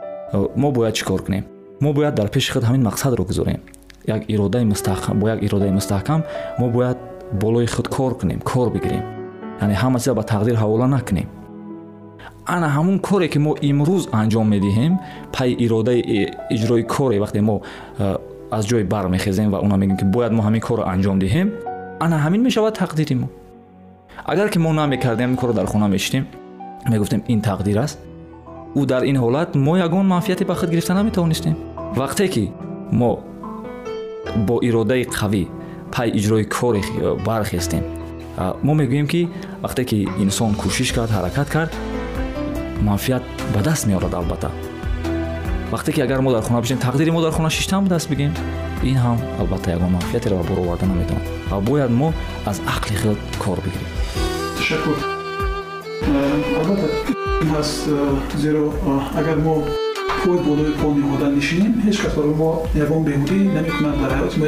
мо 0.57 0.73
бояд 0.73 0.95
чӣ 0.95 1.05
кор 1.05 1.23
кунем? 1.25 1.45
Мо 1.81 1.93
бояд 1.93 2.15
дар 2.15 2.29
пеши 2.29 2.53
худ 2.53 2.65
ҳамин 2.65 2.83
мақсадро 2.89 3.23
гузорем. 3.27 3.61
Як 4.07 4.31
иродаи 4.31 4.65
мустаҳкам 4.65 5.19
бо 5.21 5.29
як 5.29 5.43
иродаи 5.43 5.71
мустаҳкам 5.71 6.23
мо 6.59 6.71
бояд 6.71 6.99
болои 7.33 7.67
худ 7.67 7.89
кор 7.89 8.19
кунем 8.19 8.41
кор 8.41 8.71
бигирем 8.71 9.18
яъне 9.61 9.75
ҳама 9.83 9.99
чиза 9.99 10.15
ба 10.15 10.23
тақдир 10.23 10.57
ҳавола 10.63 10.87
накунем 10.97 11.29
ана 12.47 12.69
ҳамун 12.77 12.99
коре 13.09 13.29
ки 13.29 13.39
мо 13.39 13.53
имрӯз 13.71 14.03
анҷом 14.21 14.47
медиҳем 14.55 14.93
пай 15.33 15.51
иродаи 15.65 16.01
иҷрои 16.57 16.85
коре 16.95 17.17
вақте 17.25 17.41
мо 17.49 17.57
аз 18.57 18.65
ҷой 18.71 18.85
бармехезем 18.93 19.51
ва 19.53 19.59
оно 19.65 19.77
мегӯем 19.77 19.97
ки 20.01 20.05
бояд 20.15 20.33
мо 20.33 20.43
ҳамин 20.47 20.61
корро 20.69 20.83
анҷом 20.95 21.19
диҳем 21.25 21.49
ана 22.05 22.17
ҳамин 22.25 22.41
мешавад 22.49 22.75
тақдири 22.83 23.15
мо 23.23 23.29
агар 24.33 24.49
ки 24.53 24.59
мо 24.59 24.73
намекардем 24.73 25.29
ҳамин 25.31 25.41
корро 25.41 25.53
дар 25.53 25.67
хона 25.67 25.89
мешитем 25.89 26.25
мегуфтем 26.93 27.23
ин 27.33 27.41
тақдир 27.49 27.79
аст 27.85 27.99
ӯ 28.81 28.87
дар 28.87 29.03
ин 29.11 29.17
ҳолат 29.23 29.51
мо 29.67 29.77
ягон 29.87 30.07
манфиате 30.07 30.45
ба 30.45 30.55
худ 30.55 30.71
гирифта 30.71 30.95
наметавонистем 30.95 31.55
вақте 32.01 32.29
ки 32.35 32.45
мо 32.93 33.19
бо 34.47 34.57
иродаи 34.69 35.05
қавӣ 35.19 35.45
пай 35.95 36.09
иҷрои 36.19 36.45
коре 36.57 36.83
бархестем 37.27 37.98
мо 38.63 38.73
мегӯем 38.75 39.07
ки 39.07 39.29
вақте 39.63 39.85
ки 39.85 40.09
инсон 40.19 40.55
кӯшиш 40.55 40.93
кард 40.93 41.11
ҳаракат 41.11 41.49
кард 41.49 41.73
манфиат 42.83 43.23
ба 43.55 43.61
даст 43.63 43.87
меорад 43.87 44.15
албатта. 44.15 44.51
Вақте 45.73 45.93
ки 45.93 46.01
агар 46.01 46.21
мо 46.21 46.33
дар 46.33 46.43
хона 46.43 46.61
бишем 46.61 46.79
тақдири 46.79 47.11
мо 47.11 47.21
дар 47.21 47.33
хона 47.33 47.51
шиштам 47.51 47.89
даст 47.89 48.09
бигем 48.09 48.33
ин 48.83 48.97
ҳам 48.97 49.19
албатта 49.41 49.71
ягон 49.71 49.91
манфиатеро 49.93 50.37
ба 50.37 50.45
бор 50.45 50.59
оварда 50.59 50.87
наметавонад. 50.87 51.27
Ва 51.51 51.61
бояд 51.61 51.91
мо 51.91 52.13
аз 52.47 52.61
ақли 52.61 52.95
хелд 53.03 53.19
кор 53.39 53.59
бигирем. 53.65 53.91
Ташаккур. 54.57 54.97
Албатта 56.59 56.89
ҳаст 57.55 57.89
зеро 58.37 58.73
агар 59.21 59.37
мо 59.37 59.65
пои 60.25 60.39
болои 60.39 60.73
по 60.81 60.89
наҳода 60.95 61.27
нишинем 61.37 61.75
ҳеҷ 61.85 61.97
кас 62.03 62.15
барои 62.15 62.35
мо 62.35 62.51
ягон 62.85 63.03
беҳудӣ 63.05 63.39
наметавонад 63.57 63.97
дар 64.03 64.13
ҳаёти 64.19 64.37
мо 64.39 64.47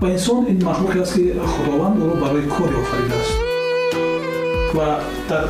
ягон 0.00 0.08
пешравӣ 0.08 0.08
дида 0.08 0.08
намешавад 0.08 0.08
ва 0.08 0.10
инсон 0.10 0.46
ин 0.46 0.58
махлуқе 0.62 1.02
аст 1.02 1.14
ки 1.14 1.32
худованд 1.38 2.02
ӯро 2.02 2.16
барои 2.20 2.48
коре 2.48 2.76
офаридааст 2.76 3.38
ва 4.74 5.00
дар 5.28 5.44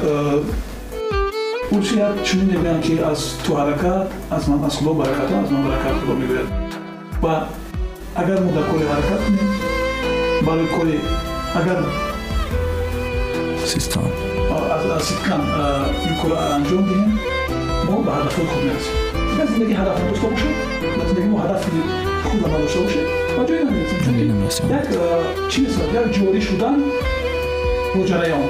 урсият 1.70 2.24
чунин 2.24 2.48
мегӯянд 2.48 2.82
ки 2.84 2.98
аз 2.98 3.38
ту 3.46 3.52
ҳаракат 3.54 4.08
аз 4.30 4.48
ман 4.48 4.64
аз 4.64 4.76
худо 4.76 4.94
баракатон 4.94 5.44
аз 5.44 5.50
ман 5.50 5.62
баракат 5.62 6.00
худо 6.00 6.12
мегӯяд 6.12 6.46
ва 7.22 7.46
агар 8.16 8.40
мо 8.40 8.52
дар 8.52 8.64
кори 8.70 8.84
ҳаракат 8.84 9.20
кунем 9.26 9.48
барои 10.46 10.66
кори 10.66 11.00
агар 11.54 11.84
систан 13.66 14.02
ситкан 15.00 15.40
ин 16.08 16.16
кора 16.22 16.36
анҷом 16.56 16.84
диҳем 16.88 17.18
мо 17.86 18.02
ба 18.02 18.12
ҳадафҳои 18.12 18.46
худ 18.46 18.62
мерасем 18.64 18.94
агар 19.34 19.46
зиндагӣ 19.48 19.74
ҳадаф 19.74 19.98
надошта 20.02 20.26
бошад 20.26 20.54
ба 20.98 21.04
зиндагӣ 21.08 21.28
мо 21.28 21.38
ҳадафи 21.38 22.09
худ 22.30 22.42
надошта 22.42 22.80
бошед? 22.84 23.06
Ба 23.36 23.42
ҷое 23.48 23.64
намерасем 23.64 23.98
чунки 24.04 24.24
як 24.78 24.86
чӣ 25.50 25.58
месад 25.64 25.88
як 26.00 26.06
ҷорӣ 26.14 26.40
шудан 26.48 26.76
бо 27.94 28.00
ҷараён. 28.10 28.44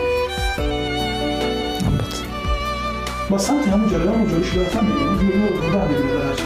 Ба 3.30 3.38
самти 3.46 3.68
ҳамун 3.72 3.88
ҷараён 3.92 4.16
мо 4.20 4.26
ҷорӣ 4.30 4.44
шуда 4.48 4.62
рафтан 4.64 4.84
мегӯем 4.88 5.40
буда 5.56 5.80
мегӯяд 5.90 6.38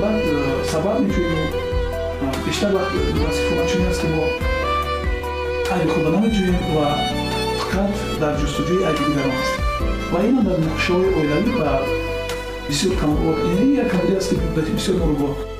баъд 0.00 0.24
сабаб 0.70 0.96
метавонем 1.04 1.50
бештар 2.46 2.70
вақт 2.76 2.92
вазифаҳо 3.24 3.64
чунин 3.70 3.88
аст 3.92 4.00
ки 4.02 4.08
мо 4.14 4.24
айби 5.74 5.88
худро 5.94 6.10
наметҷӯем 6.14 6.56
ва 6.76 6.86
фақат 7.60 7.92
дар 8.20 8.34
ҷустуҷӯи 8.40 8.84
айби 8.88 9.02
дигарон 9.08 9.36
ҳастем 9.40 9.62
ва 10.12 10.18
ин 10.28 10.36
дар 10.46 10.58
нақшаҳои 10.66 11.10
оилавӣ 11.18 11.52
ва 11.60 11.70
бисёр 12.68 12.92
як 13.82 13.88
камоди 13.92 14.14
аст 14.20 14.28
ки 14.30 14.72
бисёр 14.76 14.96
моро 15.00 15.53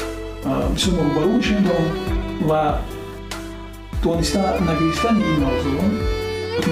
бисёр 0.74 0.92
рӯбарӯ 1.06 1.26
ба 1.66 1.72
он 1.80 1.86
ва 2.48 2.78
дониста 4.02 4.40
нагирифтани 4.60 5.20
ин 5.20 5.40
мавзуъон 5.44 5.90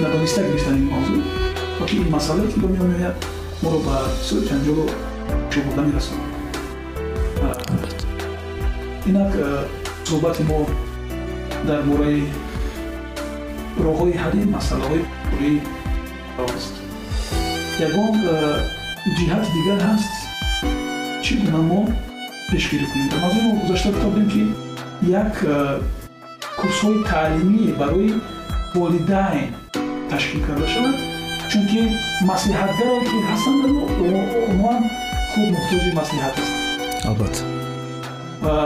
надониста 0.02 0.43
гирифтани 0.43 0.79
ин 0.79 0.91
мавзуъ 0.91 1.23
оки 1.83 1.97
ин 1.97 2.11
масъалае 2.11 2.49
ки 2.52 2.61
ба 2.61 2.69
миён 2.69 2.88
меояд 2.93 3.17
моро 3.62 3.79
ба 3.79 3.97
бисёри 4.21 4.47
ҷанҷолу 4.49 4.85
шӯбурда 5.52 5.83
мерасонад. 5.88 6.31
Инак 9.07 9.33
суҳбати 10.09 10.43
мо 10.50 10.59
дар 11.69 11.83
бораи 11.88 12.23
роҳҳои 13.85 14.14
ҳалли 14.23 14.43
масъалаҳои 14.57 15.02
пурии 15.29 15.61
аст 16.45 16.75
ягон 17.87 18.12
ҷиҳати 19.17 19.49
дигар 19.57 19.81
ҳаст 19.88 20.12
чӣ 21.25 21.33
гуна 21.43 21.61
мо 21.71 21.81
пешгирӣ 22.52 22.87
кунем 22.92 23.09
мавзӯи 23.23 23.42
мо 23.47 23.50
гузашта 23.61 23.88
гуфтодем 23.94 24.26
ки 24.32 24.42
як 25.23 25.32
курсҳои 26.61 26.99
таълимие 27.11 27.73
барои 27.80 28.12
волидайн 28.74 29.48
ташкил 30.11 30.40
карда 30.46 30.66
шавад 30.74 30.96
чунки 31.50 31.81
маслиҳатгаро 32.31 32.96
ки 33.09 33.16
ҳастанд 33.31 33.62
умуман 34.50 34.83
худ 35.31 35.48
муҳтоҷи 35.57 35.90
маслиҳат 36.00 36.35
аст. 36.42 36.53
Албатта. 37.11 37.42
Ва 38.44 38.57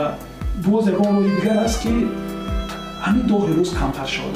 боз 0.65 0.85
ягон 0.93 1.11
роҳи 1.17 1.31
дигар 1.37 1.57
аст 1.65 1.77
ки 1.83 1.93
ҳамин 3.05 3.23
доғи 3.31 3.51
рӯз 3.57 3.69
камтар 3.79 4.07
шавад. 4.15 4.35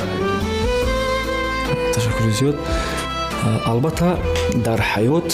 Ташаккури 1.93 2.31
зиёд 2.39 2.57
албатта 3.65 4.17
дар 4.65 4.79
ҳаёт 4.93 5.29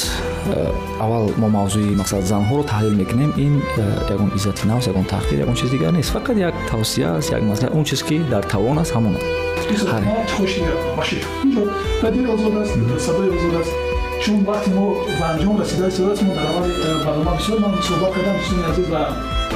аввал 0.99 1.25
мо 1.41 1.47
мавзӯи 1.57 1.95
мақсад 2.01 2.21
занҳоро 2.31 2.63
таҳлил 2.71 2.95
мекунем 3.01 3.31
ин 3.45 3.53
ягон 4.13 4.29
иззати 4.37 4.63
навс 4.67 4.87
ягон 4.91 5.05
тақдир 5.15 5.37
ягон 5.45 5.55
чиз 5.55 5.69
дигар 5.71 5.91
нест 5.91 6.11
фақат 6.15 6.37
як 6.49 6.55
тавсия 6.69 7.07
аст 7.17 7.31
як 7.31 7.41
маслиҳат 7.49 7.75
он 7.77 7.83
чиз 7.89 8.01
ки 8.07 8.17
дар 8.33 8.43
тавон 8.53 8.77
аст 8.79 8.91
ҳамон 8.95 9.13
аст 13.61 13.73
чун 14.23 14.39
вақти 14.49 14.69
мо 14.77 14.85
ба 15.19 15.25
анҷом 15.33 15.55
расидаи 15.61 15.91
соат 15.91 16.21
мо 16.21 16.33
дар 16.37 16.45
аввали 16.49 16.73
барнома 17.05 17.31
бисёр 17.37 17.59
ман 17.63 17.73
суҳбат 17.87 18.11
кардам 18.15 18.35
дӯстони 18.39 18.63
азиз 18.69 18.87
ва 18.93 19.01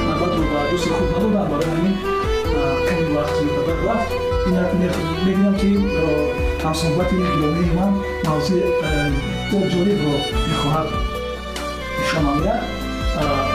навбатро 0.08 0.44
ба 0.52 0.60
дӯсти 0.70 0.88
худ 0.96 1.08
надодам 1.12 1.46
барои 1.50 1.70
ҳамин 1.74 1.96
ками 2.88 3.04
вақт 3.16 3.34
зиёдтар 3.38 3.78
рафт 3.86 4.10
инак 4.48 4.70
мебинам 5.24 5.54
ки 5.60 5.70
ҳамсуҳбати 6.64 7.14
идомаи 7.34 7.70
ман 7.78 7.92
мавзӯи 8.28 8.62
бисёр 9.50 9.64
ҷолибро 9.72 10.14
мехоҳад 10.50 10.88
нишон 11.98 12.22
намояд 12.26 12.62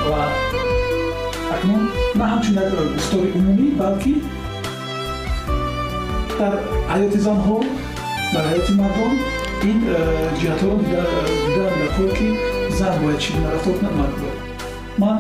ва 0.10 0.22
акнун 1.54 1.84
на 2.20 2.26
ҳамчун 2.32 2.56
як 2.62 2.70
гуфтори 2.96 3.30
умумӣ 3.38 3.68
балки 3.82 4.14
дар 6.40 6.54
ҳаёти 6.92 7.20
занҳо 7.28 7.58
дар 8.34 8.44
ҳаёти 8.52 8.72
мардон 8.82 9.14
ин 9.70 9.80
ҷиҳатҳоро 10.40 10.76
дидарам 10.82 11.76
дар 11.82 11.90
кор 11.96 12.10
ки 12.18 12.28
зан 12.80 12.94
бояд 13.02 13.20
чӣ 13.24 13.30
гуна 13.36 13.50
рафтор 13.54 13.74
кунад 13.78 13.96
мард 14.00 14.16
бояд 14.22 14.38
ман 15.02 15.18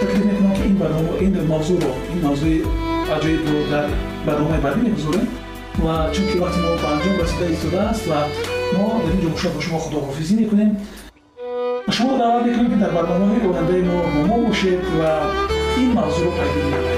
таклиф 0.00 0.24
мекунам 0.28 0.54
ки 0.56 0.62
ин 0.70 0.76
барнома 0.82 1.12
ин 1.26 1.34
мавзӯъро 1.52 1.92
ин 2.12 2.18
мавзӯи 2.26 2.56
аҷоибро 3.14 3.58
дар 3.72 3.86
барномаи 4.26 4.60
баъдӣ 4.64 4.80
мегузорем 4.86 5.26
ва 5.84 6.10
чунки 6.14 6.36
вақти 6.38 6.58
мо 6.64 6.70
ба 6.82 6.88
анҷом 6.94 7.16
расида 7.20 7.46
истодааст 7.54 8.04
ва 8.10 8.20
мо 8.76 8.86
дар 9.04 9.14
ин 9.14 9.20
ҷо 9.22 9.28
хушод 9.34 9.52
бо 9.54 9.60
шумо 9.64 9.78
худоҳофизӣ 9.84 10.34
мекунем 10.40 10.70
шумо 11.96 12.12
даъват 12.20 12.44
мекунем 12.46 12.70
ки 12.72 12.78
дар 12.82 12.92
барномаҳои 12.96 13.48
ояндаи 13.50 13.82
мо 13.90 13.98
бо 14.12 14.20
мо 14.28 14.36
бошед 14.46 14.82
ва 14.98 15.12
ин 15.82 15.90
мавзӯъро 15.96 16.30
пайгирӣ 16.38 16.68
намоед 16.74 16.97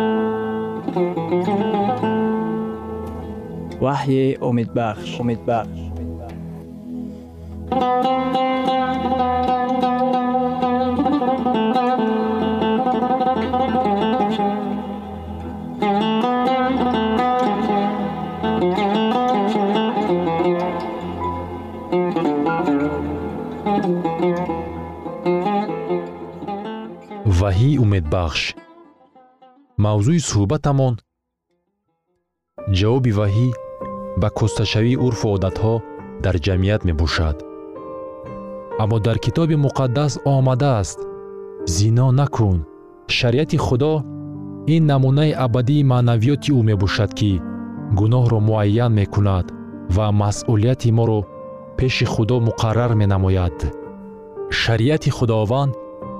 таъин 0.93 1.13
кардааст 1.15 2.03
ваҳйи 3.81 4.37
умедбахш 4.41 5.19
умедбахш 5.19 5.81
ваҳии 27.41 27.77
умедбахш 27.77 28.50
мавзӯи 29.83 30.19
суҳбатамон. 30.29 30.93
Ҷавоби 32.77 33.11
ваҳӣ 33.19 33.49
ба 34.21 34.29
кӯсташавии 34.37 35.01
урфу 35.05 35.27
одатҳо 35.35 35.73
дар 36.23 36.35
ҷамъият 36.45 36.81
мебошад. 36.89 37.37
Аммо 38.81 38.97
дар 39.07 39.17
китоби 39.25 39.55
муқаддас 39.65 40.13
омадааст. 40.33 40.99
Зино 41.75 42.07
накун. 42.19 42.57
Шариати 43.17 43.57
худо 43.65 43.93
ин 44.75 44.83
намунаи 44.91 45.31
абадии 45.45 45.87
маънавиёти 45.91 46.49
ӯ 46.57 46.61
мебошад 46.69 47.11
ки 47.19 47.31
гуноҳро 47.99 48.39
муайян 48.47 48.91
мекунад 48.99 49.45
ва 49.95 50.05
масъулияти 50.21 50.89
моро 50.97 51.19
пеши 51.77 52.05
худо 52.13 52.35
муқаррар 52.47 52.91
менамояд. 53.01 53.57
Шариати 54.61 55.09
худованд 55.17 55.73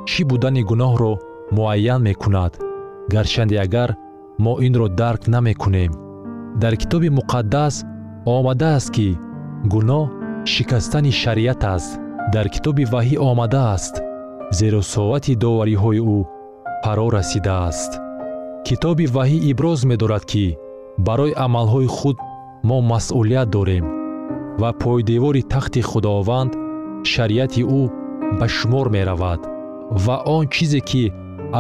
чӣ 0.10 0.22
будани 0.30 0.62
гуноҳро 0.70 1.12
муайян 1.58 2.02
мекунад 2.10 2.54
гарчанде 3.14 3.58
агар 3.66 3.90
мо 4.44 4.54
инро 4.66 4.88
дарк 5.02 5.24
намекунем. 5.34 5.92
Дар 6.62 6.74
китоби 6.82 7.10
муқаддас 7.18 7.76
омадааст 8.36 8.90
ки 8.96 9.08
гуноҳ 9.74 10.06
шикастани 10.52 11.12
шариат 11.22 11.64
аст. 11.76 11.92
Дар 12.34 12.48
китоби 12.54 12.84
ваҳӣ 12.94 13.16
омадааст 13.30 13.96
зеро 14.58 14.82
соати 14.94 15.34
довариҳои 15.44 16.02
ӯ 16.16 16.20
фаро 16.84 17.08
расидааст. 17.16 17.92
Китоби 18.68 19.06
ваҳӣ 19.16 19.38
иброз 19.52 19.80
медорад 19.92 20.24
ки 20.32 20.46
барои 21.08 21.38
амалҳои 21.46 21.90
худ 21.98 22.18
мо 22.68 22.78
масъулият 22.92 23.50
дорем 23.56 23.86
ва 24.62 24.70
пойдевори 24.82 25.44
тахти 25.54 25.82
худованд 25.90 26.52
шариати 27.12 27.64
ӯ 27.80 27.82
ба 28.40 28.48
шумор 28.58 28.88
меравад 28.96 29.42
ва 30.06 30.16
он 30.36 30.44
чизе 30.54 30.82
ки 30.90 31.04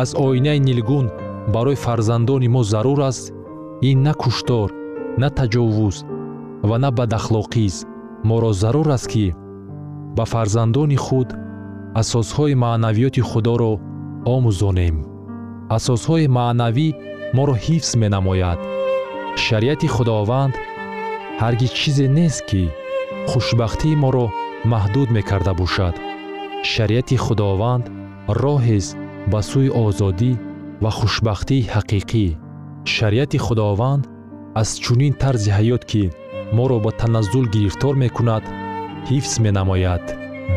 аз 0.02 0.10
оинаи 0.26 0.60
нилгун 0.68 1.08
барои 1.54 1.76
фарзандони 1.76 2.48
мо 2.48 2.64
зарур 2.64 3.00
аст 3.10 3.34
ин 3.82 4.04
на 4.04 4.14
куштор 4.14 4.70
на 5.18 5.30
таҷовуз 5.30 5.98
ва 6.70 6.78
на 6.84 6.90
бадахлоқист 6.98 7.88
моро 8.24 8.52
зарур 8.54 8.88
аст 8.96 9.08
ки 9.08 9.34
ба 10.18 10.26
фарзандони 10.26 10.96
худ 10.96 11.30
асосҳои 12.02 12.56
маънавиёти 12.64 13.22
худоро 13.30 13.74
омӯзонем. 14.36 14.96
Асосҳои 15.78 16.28
маънавӣ 16.38 16.88
моро 17.38 17.56
ҳифз 17.66 17.92
менамояд. 18.02 18.60
Шариати 19.44 19.88
худованд 19.96 20.54
ҳаргиз 21.42 21.72
чизе 21.80 22.08
нест 22.18 22.42
ки 22.50 22.64
хушбахтии 23.30 24.00
моро 24.04 24.26
маҳдуд 24.72 25.10
мекарда 25.18 25.54
бошад. 25.62 25.96
Шариати 26.72 27.18
худованд 27.26 27.86
роҳест 28.42 28.92
ба 29.32 29.40
сӯи 29.50 29.70
озодӣ 29.86 30.32
ва 30.84 30.92
хушбахтии 30.98 31.68
ҳақиқӣ. 31.74 32.26
Шариати 32.94 33.38
худованд 33.46 34.04
аз 34.62 34.70
чунин 34.84 35.14
тарзи 35.22 35.52
ҳаёт 35.58 35.84
ки 35.92 36.04
моро 36.58 36.78
ба 36.86 36.92
таназзул 37.00 37.46
гирифтор 37.54 37.94
мекунад 38.04 38.44
ҳифз 39.10 39.34
менамояд. 39.46 40.04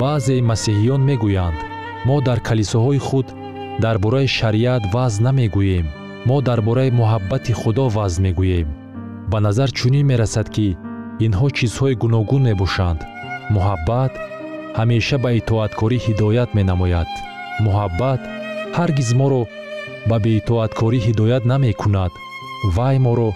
Баъзеи 0.00 0.46
масеҳиён 0.50 1.02
мегӯянд 1.08 1.58
мо 2.08 2.16
дар 2.26 2.38
калисоҳои 2.48 3.00
худ 3.06 3.26
дар 3.84 3.96
бораи 4.04 4.28
шариат 4.38 4.82
ваъз 4.94 5.14
намегӯем. 5.26 5.86
Мо 6.28 6.36
дар 6.48 6.60
бораи 6.66 6.90
муҳаббати 7.00 7.52
худо 7.60 7.84
ваъз 7.96 8.14
мегӯем 8.26 8.68
ба 9.30 9.38
назар 9.46 9.70
чунин 9.78 10.06
мерасад 10.10 10.48
ки 10.54 10.68
инҳо 11.26 11.48
чизҳои 11.58 11.94
гуногун 12.02 12.42
мебошанд. 12.50 13.00
Муҳаббат 13.54 14.12
ҳамеша 14.78 15.16
ба 15.24 15.30
итоаткорӣ 15.40 15.98
ҳидоят 16.06 16.50
менамояд. 16.58 17.10
Муҳаббат 17.64 18.20
ҳаргиз 18.76 19.10
моро 19.20 19.42
ба 20.08 20.16
беитоаткорӣ 20.24 20.98
ҳидоят 21.06 21.42
намекунад 21.52 22.12
вай 22.76 22.96
моро 23.06 23.30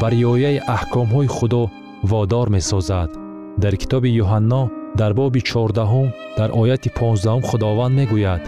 ба 0.00 0.06
риояи 0.14 0.62
аҳкомҳои 0.76 1.28
худо 1.36 1.62
водор 2.10 2.46
месозад. 2.56 3.10
Дар 3.62 3.74
китоби 3.82 4.10
юҳанно 4.22 4.62
дар 5.00 5.12
боби 5.18 5.40
чордаҳум 5.50 6.08
дар 6.38 6.50
ояти 6.60 6.88
понздаҳум 6.98 7.42
худованд 7.48 7.94
мегӯяд 8.00 8.42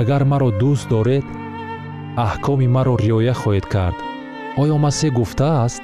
агар 0.00 0.22
маро 0.32 0.48
дӯст 0.62 0.86
доред 0.94 1.24
аҳкоми 2.26 2.68
маро 2.76 2.94
риоя 3.04 3.34
хоҳед 3.40 3.66
кард. 3.74 3.98
Оё 4.62 4.76
масеҳ 4.84 5.10
гуфтааст? 5.18 5.82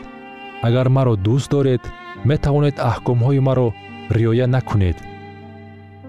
Агар 0.69 0.89
маро 0.97 1.15
дӯст 1.27 1.49
доред 1.55 1.83
метавонед 2.31 2.77
аҳкомҳои 2.91 3.41
маро 3.49 3.69
риоя 4.17 4.47
накунед. 4.55 4.99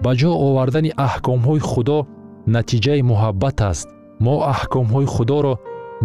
Ба 0.04 0.12
ҷо 0.20 0.30
овардани 0.46 0.90
аҳкомҳои 1.08 1.66
худо 1.70 1.98
натиҷаи 2.54 3.02
муҳаббат 3.10 3.58
аст 3.70 3.88
мо 4.24 4.34
аҳкомҳои 4.52 5.12
худоро 5.14 5.54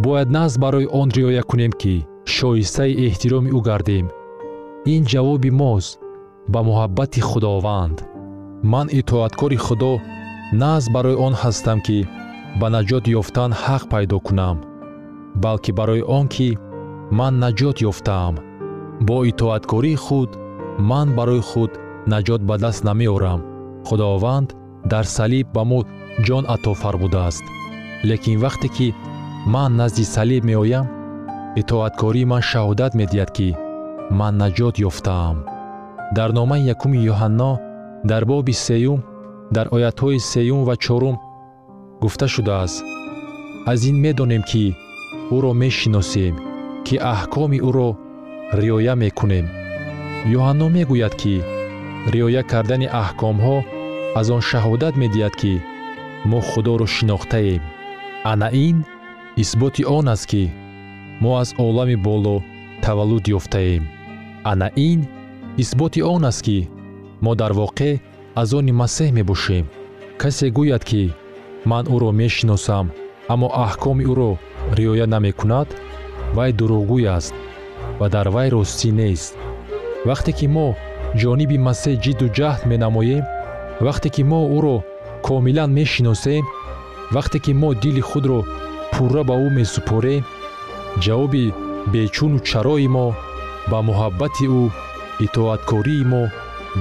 бояд 0.03 0.29
нағз 0.37 0.53
барои 0.63 0.91
он 0.99 1.07
риоя 1.17 1.43
кунем 1.49 1.73
ки 1.81 1.95
шоистаи 2.35 2.97
эҳтироми 3.07 3.49
ӯ 3.57 3.59
гардем. 3.67 4.05
Ин 4.93 5.01
ҷавоби 5.11 5.51
мост 5.61 5.91
ба 6.53 6.59
муҳаббати 6.67 7.21
худованд. 7.29 7.97
Ман 8.71 8.87
итоаткори 8.99 9.57
худо 9.65 9.93
нағз 10.61 10.85
барои 10.95 11.17
он 11.25 11.33
ҳастам 11.41 11.79
ки 11.87 11.99
ба 12.59 12.67
наҷот 12.75 13.03
ёфтан 13.19 13.51
ҳақ 13.63 13.83
пайдо 13.91 14.17
кунам 14.27 14.57
балки 15.43 15.71
барои 15.71 16.03
он 16.17 16.25
ки 16.27 16.49
ман 17.17 17.33
наҷот 17.43 17.77
ёфтаам. 17.91 18.35
Бо 19.07 19.17
итоаткории 19.31 20.01
худ 20.05 20.29
ман 20.89 21.07
барои 21.17 21.43
худ 21.49 21.71
наҷот 22.13 22.41
ба 22.49 22.55
даст 22.63 22.81
намеорам. 22.89 23.41
Худованд 23.87 24.49
дар 24.91 25.05
салиб 25.17 25.47
ба 25.55 25.63
мо 25.69 25.79
ҷон 26.25 26.43
ато 26.55 26.71
фармудааст 26.81 27.45
лекин 28.11 28.37
вақте 28.45 28.67
ки 28.75 28.87
ман 29.53 29.71
назди 29.79 30.03
салиб 30.15 30.43
меоям 30.49 30.85
итоаткории 31.61 32.29
ман 32.31 32.43
шаҳодат 32.49 32.91
медиҳад 32.99 33.31
ки 33.37 33.49
ман 34.19 34.33
наҷот 34.41 34.75
ёфтаам. 34.89 35.37
Дар 36.17 36.29
номаи 36.37 36.67
якуми 36.73 36.99
юҳанно 37.11 37.51
дар 38.09 38.23
боби 38.31 38.53
сеюм 38.67 38.99
дар 39.55 39.67
оятҳои 39.75 40.19
сеюм 40.31 40.61
ва 40.67 40.75
чорум 40.85 41.17
гуфта 42.01 42.27
шудааст. 42.33 42.77
Аз 43.71 43.79
ин 43.89 43.97
медонем 44.05 44.43
ки 44.49 44.65
ӯро 45.35 45.51
мешиносем 45.63 46.35
ки 46.85 46.95
аҳкоми 47.13 47.59
ӯро 47.67 47.89
риоя 48.59 48.93
мекунем. 49.03 49.45
Юҳанно 50.37 50.67
мегӯяд 50.75 51.13
ки 51.21 51.35
риоя 52.13 52.43
кардани 52.51 52.87
аҳкомҳо 53.03 53.57
аз 54.19 54.27
он 54.35 54.41
шаҳодат 54.49 54.93
медиҳад 55.01 55.35
ки 55.41 55.53
мо 56.29 56.39
худоро 56.49 56.87
шинохтаем 56.95 57.63
ана 58.31 58.49
ин 58.51 58.83
исботи 59.37 59.83
он 59.85 60.09
аст 60.09 60.25
ки 60.25 60.51
мо 61.21 61.37
аз 61.41 61.53
олами 61.57 61.95
боло 61.95 62.43
таваллуд 62.81 63.27
ёфтаем. 63.27 63.83
Ана 64.43 64.71
ин 64.75 65.05
исботи 65.57 66.01
он 66.01 66.25
аст 66.25 66.41
ки 66.41 66.67
мо 67.21 67.35
дар 67.35 67.53
воқеъ 67.53 68.01
аз 68.35 68.53
они 68.53 68.71
масеҳ 68.71 69.11
мебошем. 69.11 69.65
Касе 70.17 70.47
гӯяд 70.57 70.83
ки 70.89 71.13
ман 71.65 71.85
ӯро 71.95 72.11
мешиносам 72.21 72.85
аммо 73.33 73.47
аҳкоми 73.65 74.03
ӯро 74.11 74.31
риоя 74.77 75.05
намекунад 75.13 75.67
вай 76.35 76.51
дурӯғгӯй 76.57 77.05
аст 77.17 77.35
ва 77.99 78.07
дар 78.09 78.27
вай 78.35 78.49
ростӣ 78.49 78.89
нест. 78.99 79.33
Вақте 80.09 80.31
ки 80.37 80.47
мо 80.55 80.67
ҷониби 81.21 81.57
масеҳ 81.67 81.95
ҷидду 82.03 82.27
ҷаҳд 82.37 82.61
менамоем 82.71 83.23
вақте 83.85 84.09
ки 84.15 84.23
мо 84.31 84.41
ӯро 84.57 84.77
комилан 85.27 85.71
мешиносем 85.79 86.43
вақте 87.11 87.39
ки 87.39 87.53
мо 87.61 87.73
дили 87.73 88.01
худро 88.09 88.39
пурра 88.93 89.23
ба 89.29 89.35
ӯ 89.45 89.47
месупорем 89.59 90.23
ҷавоби 91.03 91.53
бечуну 91.93 92.39
чарои 92.49 92.87
мо 92.95 93.07
ба 93.71 93.79
муҳаббати 93.87 94.45
ӯ 94.61 94.63
итоаткории 95.25 96.03
мо 96.11 96.23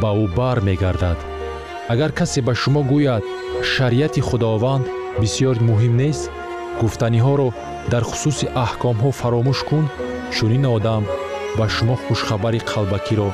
ба 0.01 0.11
ӯ 0.23 0.27
бар 0.37 0.59
мегардад. 0.69 1.19
Агар 1.93 2.11
касе 2.19 2.41
ба 2.47 2.55
шумо 2.63 2.83
гӯяд 2.91 3.23
шариати 3.73 4.21
худованд 4.29 4.85
бисьёр 5.21 5.57
муҳим 5.69 5.95
нест 6.03 6.25
гуфтаниҳоро 6.81 7.49
дар 7.93 8.03
хусуси 8.11 8.47
аҳкомҳо 8.65 9.11
фаромӯш 9.21 9.61
кун 9.69 9.85
чунин 10.35 10.65
одам 10.77 11.03
ба 11.59 11.67
шумо 11.75 11.95
хушхабари 12.05 12.61
қалбакиро 12.71 13.29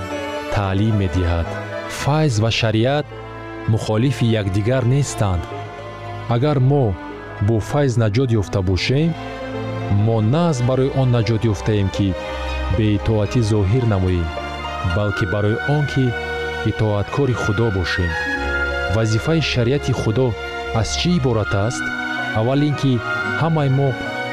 таълим 0.55 0.95
медиҳад. 1.03 1.49
Файз 2.01 2.35
ва 2.43 2.51
шариат 2.61 3.07
мухолифи 3.73 4.27
якдигар 4.41 4.85
нестанд 4.95 5.43
агар 6.35 6.59
мо 6.71 6.85
бо 7.47 7.57
файз 7.71 7.93
наҷот 8.03 8.31
ёфта 8.41 8.61
бошем 8.71 9.11
мо 10.07 10.17
на 10.33 10.43
аз 10.51 10.59
барои 10.69 10.95
он 11.01 11.09
наҷот 11.17 11.43
ёфтаем 11.53 11.89
ки 11.97 12.09
беитоатӣ 12.77 13.41
зоҳир 13.51 13.85
намоем 13.93 14.27
балки 14.97 15.25
барои 15.33 15.59
он 15.77 15.85
ки 15.93 16.05
итоаткори 16.67 17.33
худо 17.33 17.71
бошем. 17.71 18.11
Вазифаи 18.95 19.41
шариати 19.41 19.93
худо 19.93 20.33
аз 20.75 20.89
чӣ 20.99 21.09
иборат 21.19 21.55
аст? 21.67 21.83
Аввал 22.39 22.63
ин 22.69 22.75
ки 22.81 22.93
ҳамаи 23.41 23.71
мо 23.79 23.89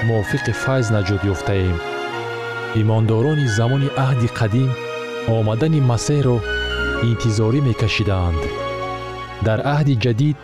мувофиқи 0.07 0.53
файз 0.63 0.87
наҷот 0.95 1.21
ёфтаем. 1.33 1.77
Имондорони 2.81 3.47
замони 3.57 3.89
аҳди 4.05 4.29
қадим 4.39 4.69
омадани 5.37 5.81
масеҳро 5.91 6.37
интизорӣ 7.09 7.59
мекашидаанд. 7.69 8.41
Дар 9.47 9.59
аҳди 9.75 9.95
ҷадид 10.03 10.37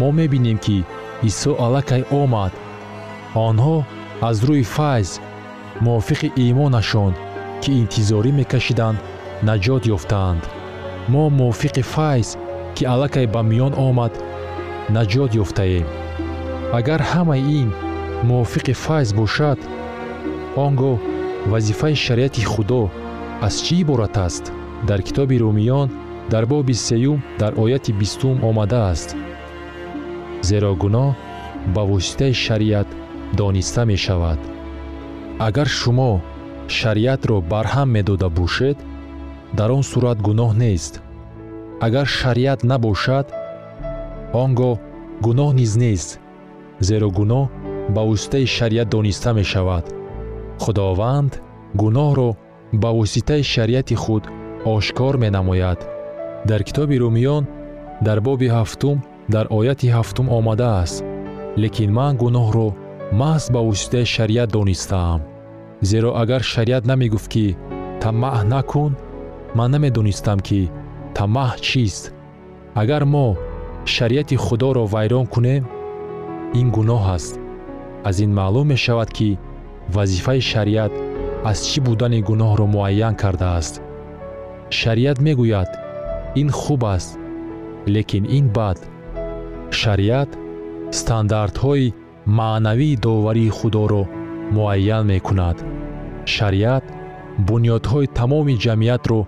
мо 0.00 0.08
мебинем 0.18 0.58
ки 0.64 0.78
исо 1.28 1.52
аллакай 1.64 2.02
омад. 2.10 2.52
Онҳо 3.48 3.76
аз 4.28 4.36
рӯи 4.48 4.64
файз 4.76 5.08
мувофиқи 5.84 6.28
имонашон 6.48 7.12
ки 7.62 7.70
интизорӣ 7.82 8.30
мекашиданд 8.40 8.98
наҷот 9.48 9.82
ёфтаанд. 9.96 10.42
Мо 11.12 11.24
мувофиқи 11.38 11.82
файз 11.94 12.28
ки 12.74 12.82
аллакай 12.92 13.26
ба 13.34 13.40
миён 13.50 13.72
омад 13.88 14.12
наҷот 14.96 15.30
ёфтаем. 15.42 15.86
Агар 16.78 17.00
ҳамаи 17.12 17.42
ин 17.60 17.68
мувофиқи 18.28 18.74
файз 18.84 19.08
бошад 19.20 19.58
он 20.64 20.72
гоҳ 20.80 20.98
вазифаи 21.52 21.94
шариати 22.04 22.42
худо 22.52 22.82
аз 23.46 23.54
чӣ 23.64 23.74
иборат 23.82 24.16
аст? 24.26 24.44
Дар 24.88 25.00
китоби 25.06 25.36
румиён 25.42 25.88
дар 26.32 26.44
боби 26.52 26.74
сеюм 26.88 27.18
дар 27.40 27.52
ояти 27.62 27.92
бистум 28.00 28.36
омадааст 28.48 29.10
зеро 30.48 30.72
гуноҳ 30.82 31.10
ба 31.74 31.82
воситаи 31.90 32.32
шариат 32.44 32.88
дониста 33.40 33.82
мешавад. 33.92 34.40
Агар 35.46 35.68
шумо 35.78 36.12
шариатро 36.78 37.36
барҳам 37.52 37.88
медода 37.96 38.28
бошед 38.38 38.78
дар 39.58 39.70
он 39.76 39.82
сурат 39.90 40.18
гуноҳ 40.28 40.50
нест. 40.64 40.94
Агар 41.86 42.06
шариат 42.20 42.60
набошад 42.70 43.26
он 44.42 44.50
гоҳ 44.60 44.76
гуноҳ 45.26 45.50
низ 45.60 45.72
нест. 45.84 46.10
Зеро 46.88 47.08
гуноҳ 47.18 47.44
ба 47.94 48.02
воситаи 48.08 48.46
шариат 48.56 48.88
дониста 48.96 49.30
мешавад. 49.40 49.84
Худованд 50.62 51.32
гуноҳро 51.82 52.30
ба 52.82 52.90
воситаи 52.98 53.42
шариати 53.54 53.94
худ 54.02 54.24
ошкор 54.74 55.14
менамояд. 55.24 55.80
Дар 56.48 56.60
китоби 56.68 56.96
румиён 57.02 57.44
дар 58.06 58.18
боби 58.26 58.48
ҳафтум 58.56 58.98
дар 59.34 59.46
ояти 59.58 59.88
ҳафтум 59.96 60.26
омадааст 60.38 61.04
лекин 61.62 61.90
ман 61.98 62.14
гуноҳро 62.22 62.68
маҳз 63.20 63.44
ба 63.54 63.60
воситаи 63.68 64.10
шариат 64.14 64.48
донистаам. 64.56 65.20
Зеро 65.90 66.10
агар 66.22 66.42
шариат 66.52 66.84
намегуфт 66.90 67.28
ки 67.32 67.46
тамаъ 68.02 68.42
накун 68.54 68.92
ман 69.58 69.70
намедонистам 69.74 70.38
ки 70.46 70.60
тамаъ 71.16 71.54
чист. 71.66 72.04
Агар 72.82 73.02
мо 73.14 73.26
шариати 73.94 74.36
худоро 74.44 74.84
вайрон 74.92 75.26
кунем 75.34 75.64
ин 76.60 76.68
гуноҳ 76.76 77.04
аст. 77.16 77.32
Аз 78.08 78.16
ин 78.24 78.30
маълум 78.38 78.66
мешавад 78.72 79.10
ки 79.16 79.38
вазифаи 79.94 80.40
шариат 80.50 80.92
аз 81.50 81.58
чӣ 81.68 81.78
будани 81.86 82.20
гуноҳро 82.28 82.66
муайян 82.74 83.14
кардааст. 83.22 83.74
Шариат 84.78 85.18
мегӯяд 85.26 85.70
ин 86.40 86.48
хуб 86.60 86.82
аст 86.96 87.10
лекин 87.94 88.24
ин 88.38 88.46
бад 88.56 88.78
шариат 89.70 90.30
стандартҳои 90.98 91.94
маънавии 92.38 92.96
доварии 93.06 93.54
худоро 93.58 94.04
муайян 94.56 95.04
мекунад. 95.12 95.56
Шариат 96.34 96.84
бунёдҳои 97.48 98.12
тамоми 98.18 98.54
ҷамъиятро 98.64 99.20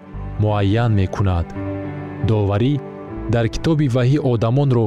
муайян 0.42 0.92
мекунад. 1.00 1.46
Доварӣ 2.28 2.74
дар 3.34 3.46
китоби 3.54 3.86
ваҳӣ 3.96 4.18
одамонро 4.32 4.86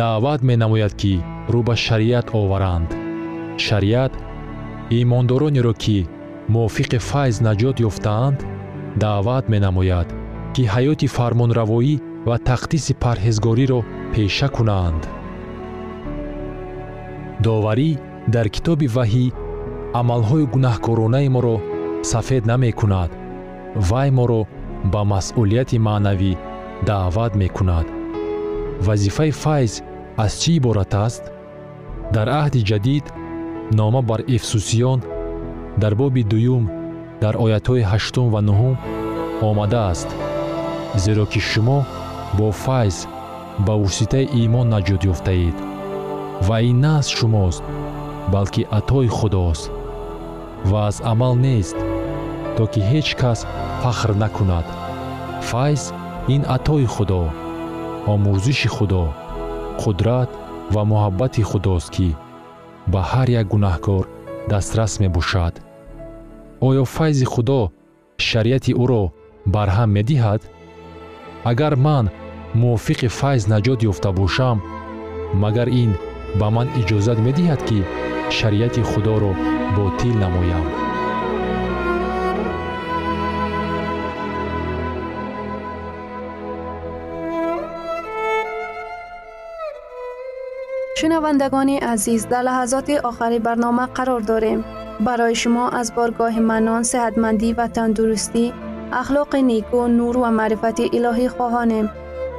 даъват 0.00 0.40
менамояд 0.48 0.92
ки 1.00 1.14
рӯ 1.52 1.60
ба 1.68 1.74
шариат 1.86 2.26
оваранд. 2.40 2.90
Шариат 3.66 4.12
имондоронеро 5.00 5.74
ки 5.82 5.98
мувофиқи 6.52 6.98
файз 7.08 7.36
наҷот 7.46 7.76
ёфтаанд 7.88 8.38
даъват 9.02 9.44
менамояд 9.52 10.08
ки 10.54 10.62
ҳаёти 10.72 11.06
фармонравоӣ 11.16 11.94
ва 12.28 12.36
тақдиси 12.50 12.92
парҳезгориро 13.04 13.80
пеша 14.12 14.48
кунанд. 14.56 15.02
Доварӣ 17.44 17.90
дар 18.34 18.46
китоби 18.54 18.86
ваҳӣ 18.96 19.26
амалҳои 20.00 20.50
гунаҳкоронаи 20.54 21.28
моро 21.34 21.56
сафед 22.12 22.42
намекунад 22.52 23.10
вай 23.88 24.08
моро 24.18 24.40
ба 24.92 25.00
масъулияти 25.12 25.78
маънавӣ 25.86 26.32
даъват 26.88 27.32
мекунад. 27.42 27.86
Вазифаи 28.86 29.32
файз 29.42 29.72
аз 30.24 30.32
чӣ 30.40 30.50
иборат 30.58 30.92
аст? 31.06 31.24
Дар 32.14 32.28
аҳди 32.40 32.60
ҷадид 32.70 33.04
нома 33.78 34.00
бар 34.10 34.20
эфсусиён 34.36 35.00
дар 35.82 35.92
боби 36.00 36.22
дуюм 36.32 36.64
дар 37.22 37.34
оятҳои 37.44 37.88
ҳаштум 37.90 38.26
ва 38.34 38.40
нуҳум 38.48 38.74
омадааст 39.48 40.10
зеро 41.04 41.24
ки 41.32 41.40
шумо 41.50 41.78
бо 42.38 42.50
файз 42.64 43.06
ба 43.66 43.74
воситаи 43.82 44.30
имон 44.44 44.66
наҷот 44.74 45.02
ёфтаед. 45.12 45.56
Ва 46.46 46.56
ин 46.70 46.80
на 46.80 46.98
аз 46.98 47.06
шумост 47.16 47.62
балки 48.32 48.62
атои 48.78 49.08
худост. 49.18 49.70
Ва 50.70 50.80
аз 50.88 50.96
амал 51.12 51.34
нест 51.46 51.76
то 52.56 52.62
ки 52.72 52.80
ҳеҷ 52.90 53.08
кас 53.20 53.40
фахр 53.82 54.10
накунад. 54.22 54.66
Файз 55.48 55.82
ин 56.34 56.42
атои 56.56 56.86
худо 56.94 57.22
омӯзиши 58.12 58.68
худо 58.76 59.04
қудрат 59.82 60.30
ва 60.74 60.82
муҳаббати 60.90 61.42
худост 61.50 61.88
ки 61.94 62.08
ба 62.92 63.00
ҳар 63.10 63.28
як 63.40 63.46
гунаҳкор 63.52 64.04
дастрас 64.50 64.92
мебошад. 65.02 65.54
Оё 66.68 66.84
файзи 66.94 67.26
худо 67.32 67.60
шариати 68.28 68.72
ӯро 68.82 69.02
барҳам 69.54 69.90
медиҳад? 69.96 70.42
Агар 71.50 71.74
ман 71.86 72.04
мувофиқи 72.60 73.08
файз 73.18 73.42
наҷот 73.52 73.80
ёфта 73.90 74.10
бошам 74.18 74.58
магар 75.42 75.68
ин 75.82 75.92
ба 76.40 76.48
ман 76.54 76.68
иҷозат 76.80 77.18
медиҳад 77.26 77.60
ки 77.68 77.78
шариати 78.36 78.82
худоро 78.90 79.32
ботил 79.76 80.14
намоям 80.24 80.66
шунавандагони 90.98 91.76
азиз 91.92 92.22
дар 92.32 92.42
лаҳазоти 92.48 92.94
охари 93.10 93.38
барнома 93.46 93.86
қарор 93.96 94.22
дорем 94.32 94.60
барои 95.06 95.34
шумо 95.42 95.64
аз 95.80 95.88
боргоҳи 95.96 96.40
манон 96.52 96.82
сеҳатмандӣ 96.92 97.48
ва 97.58 97.66
тандурустӣ 97.76 98.44
ахлоқи 99.00 99.40
неку 99.50 99.80
нур 99.98 100.14
ва 100.22 100.30
маърифати 100.38 100.84
илоҳӣ 100.96 101.28
хоҳонем 101.36 101.86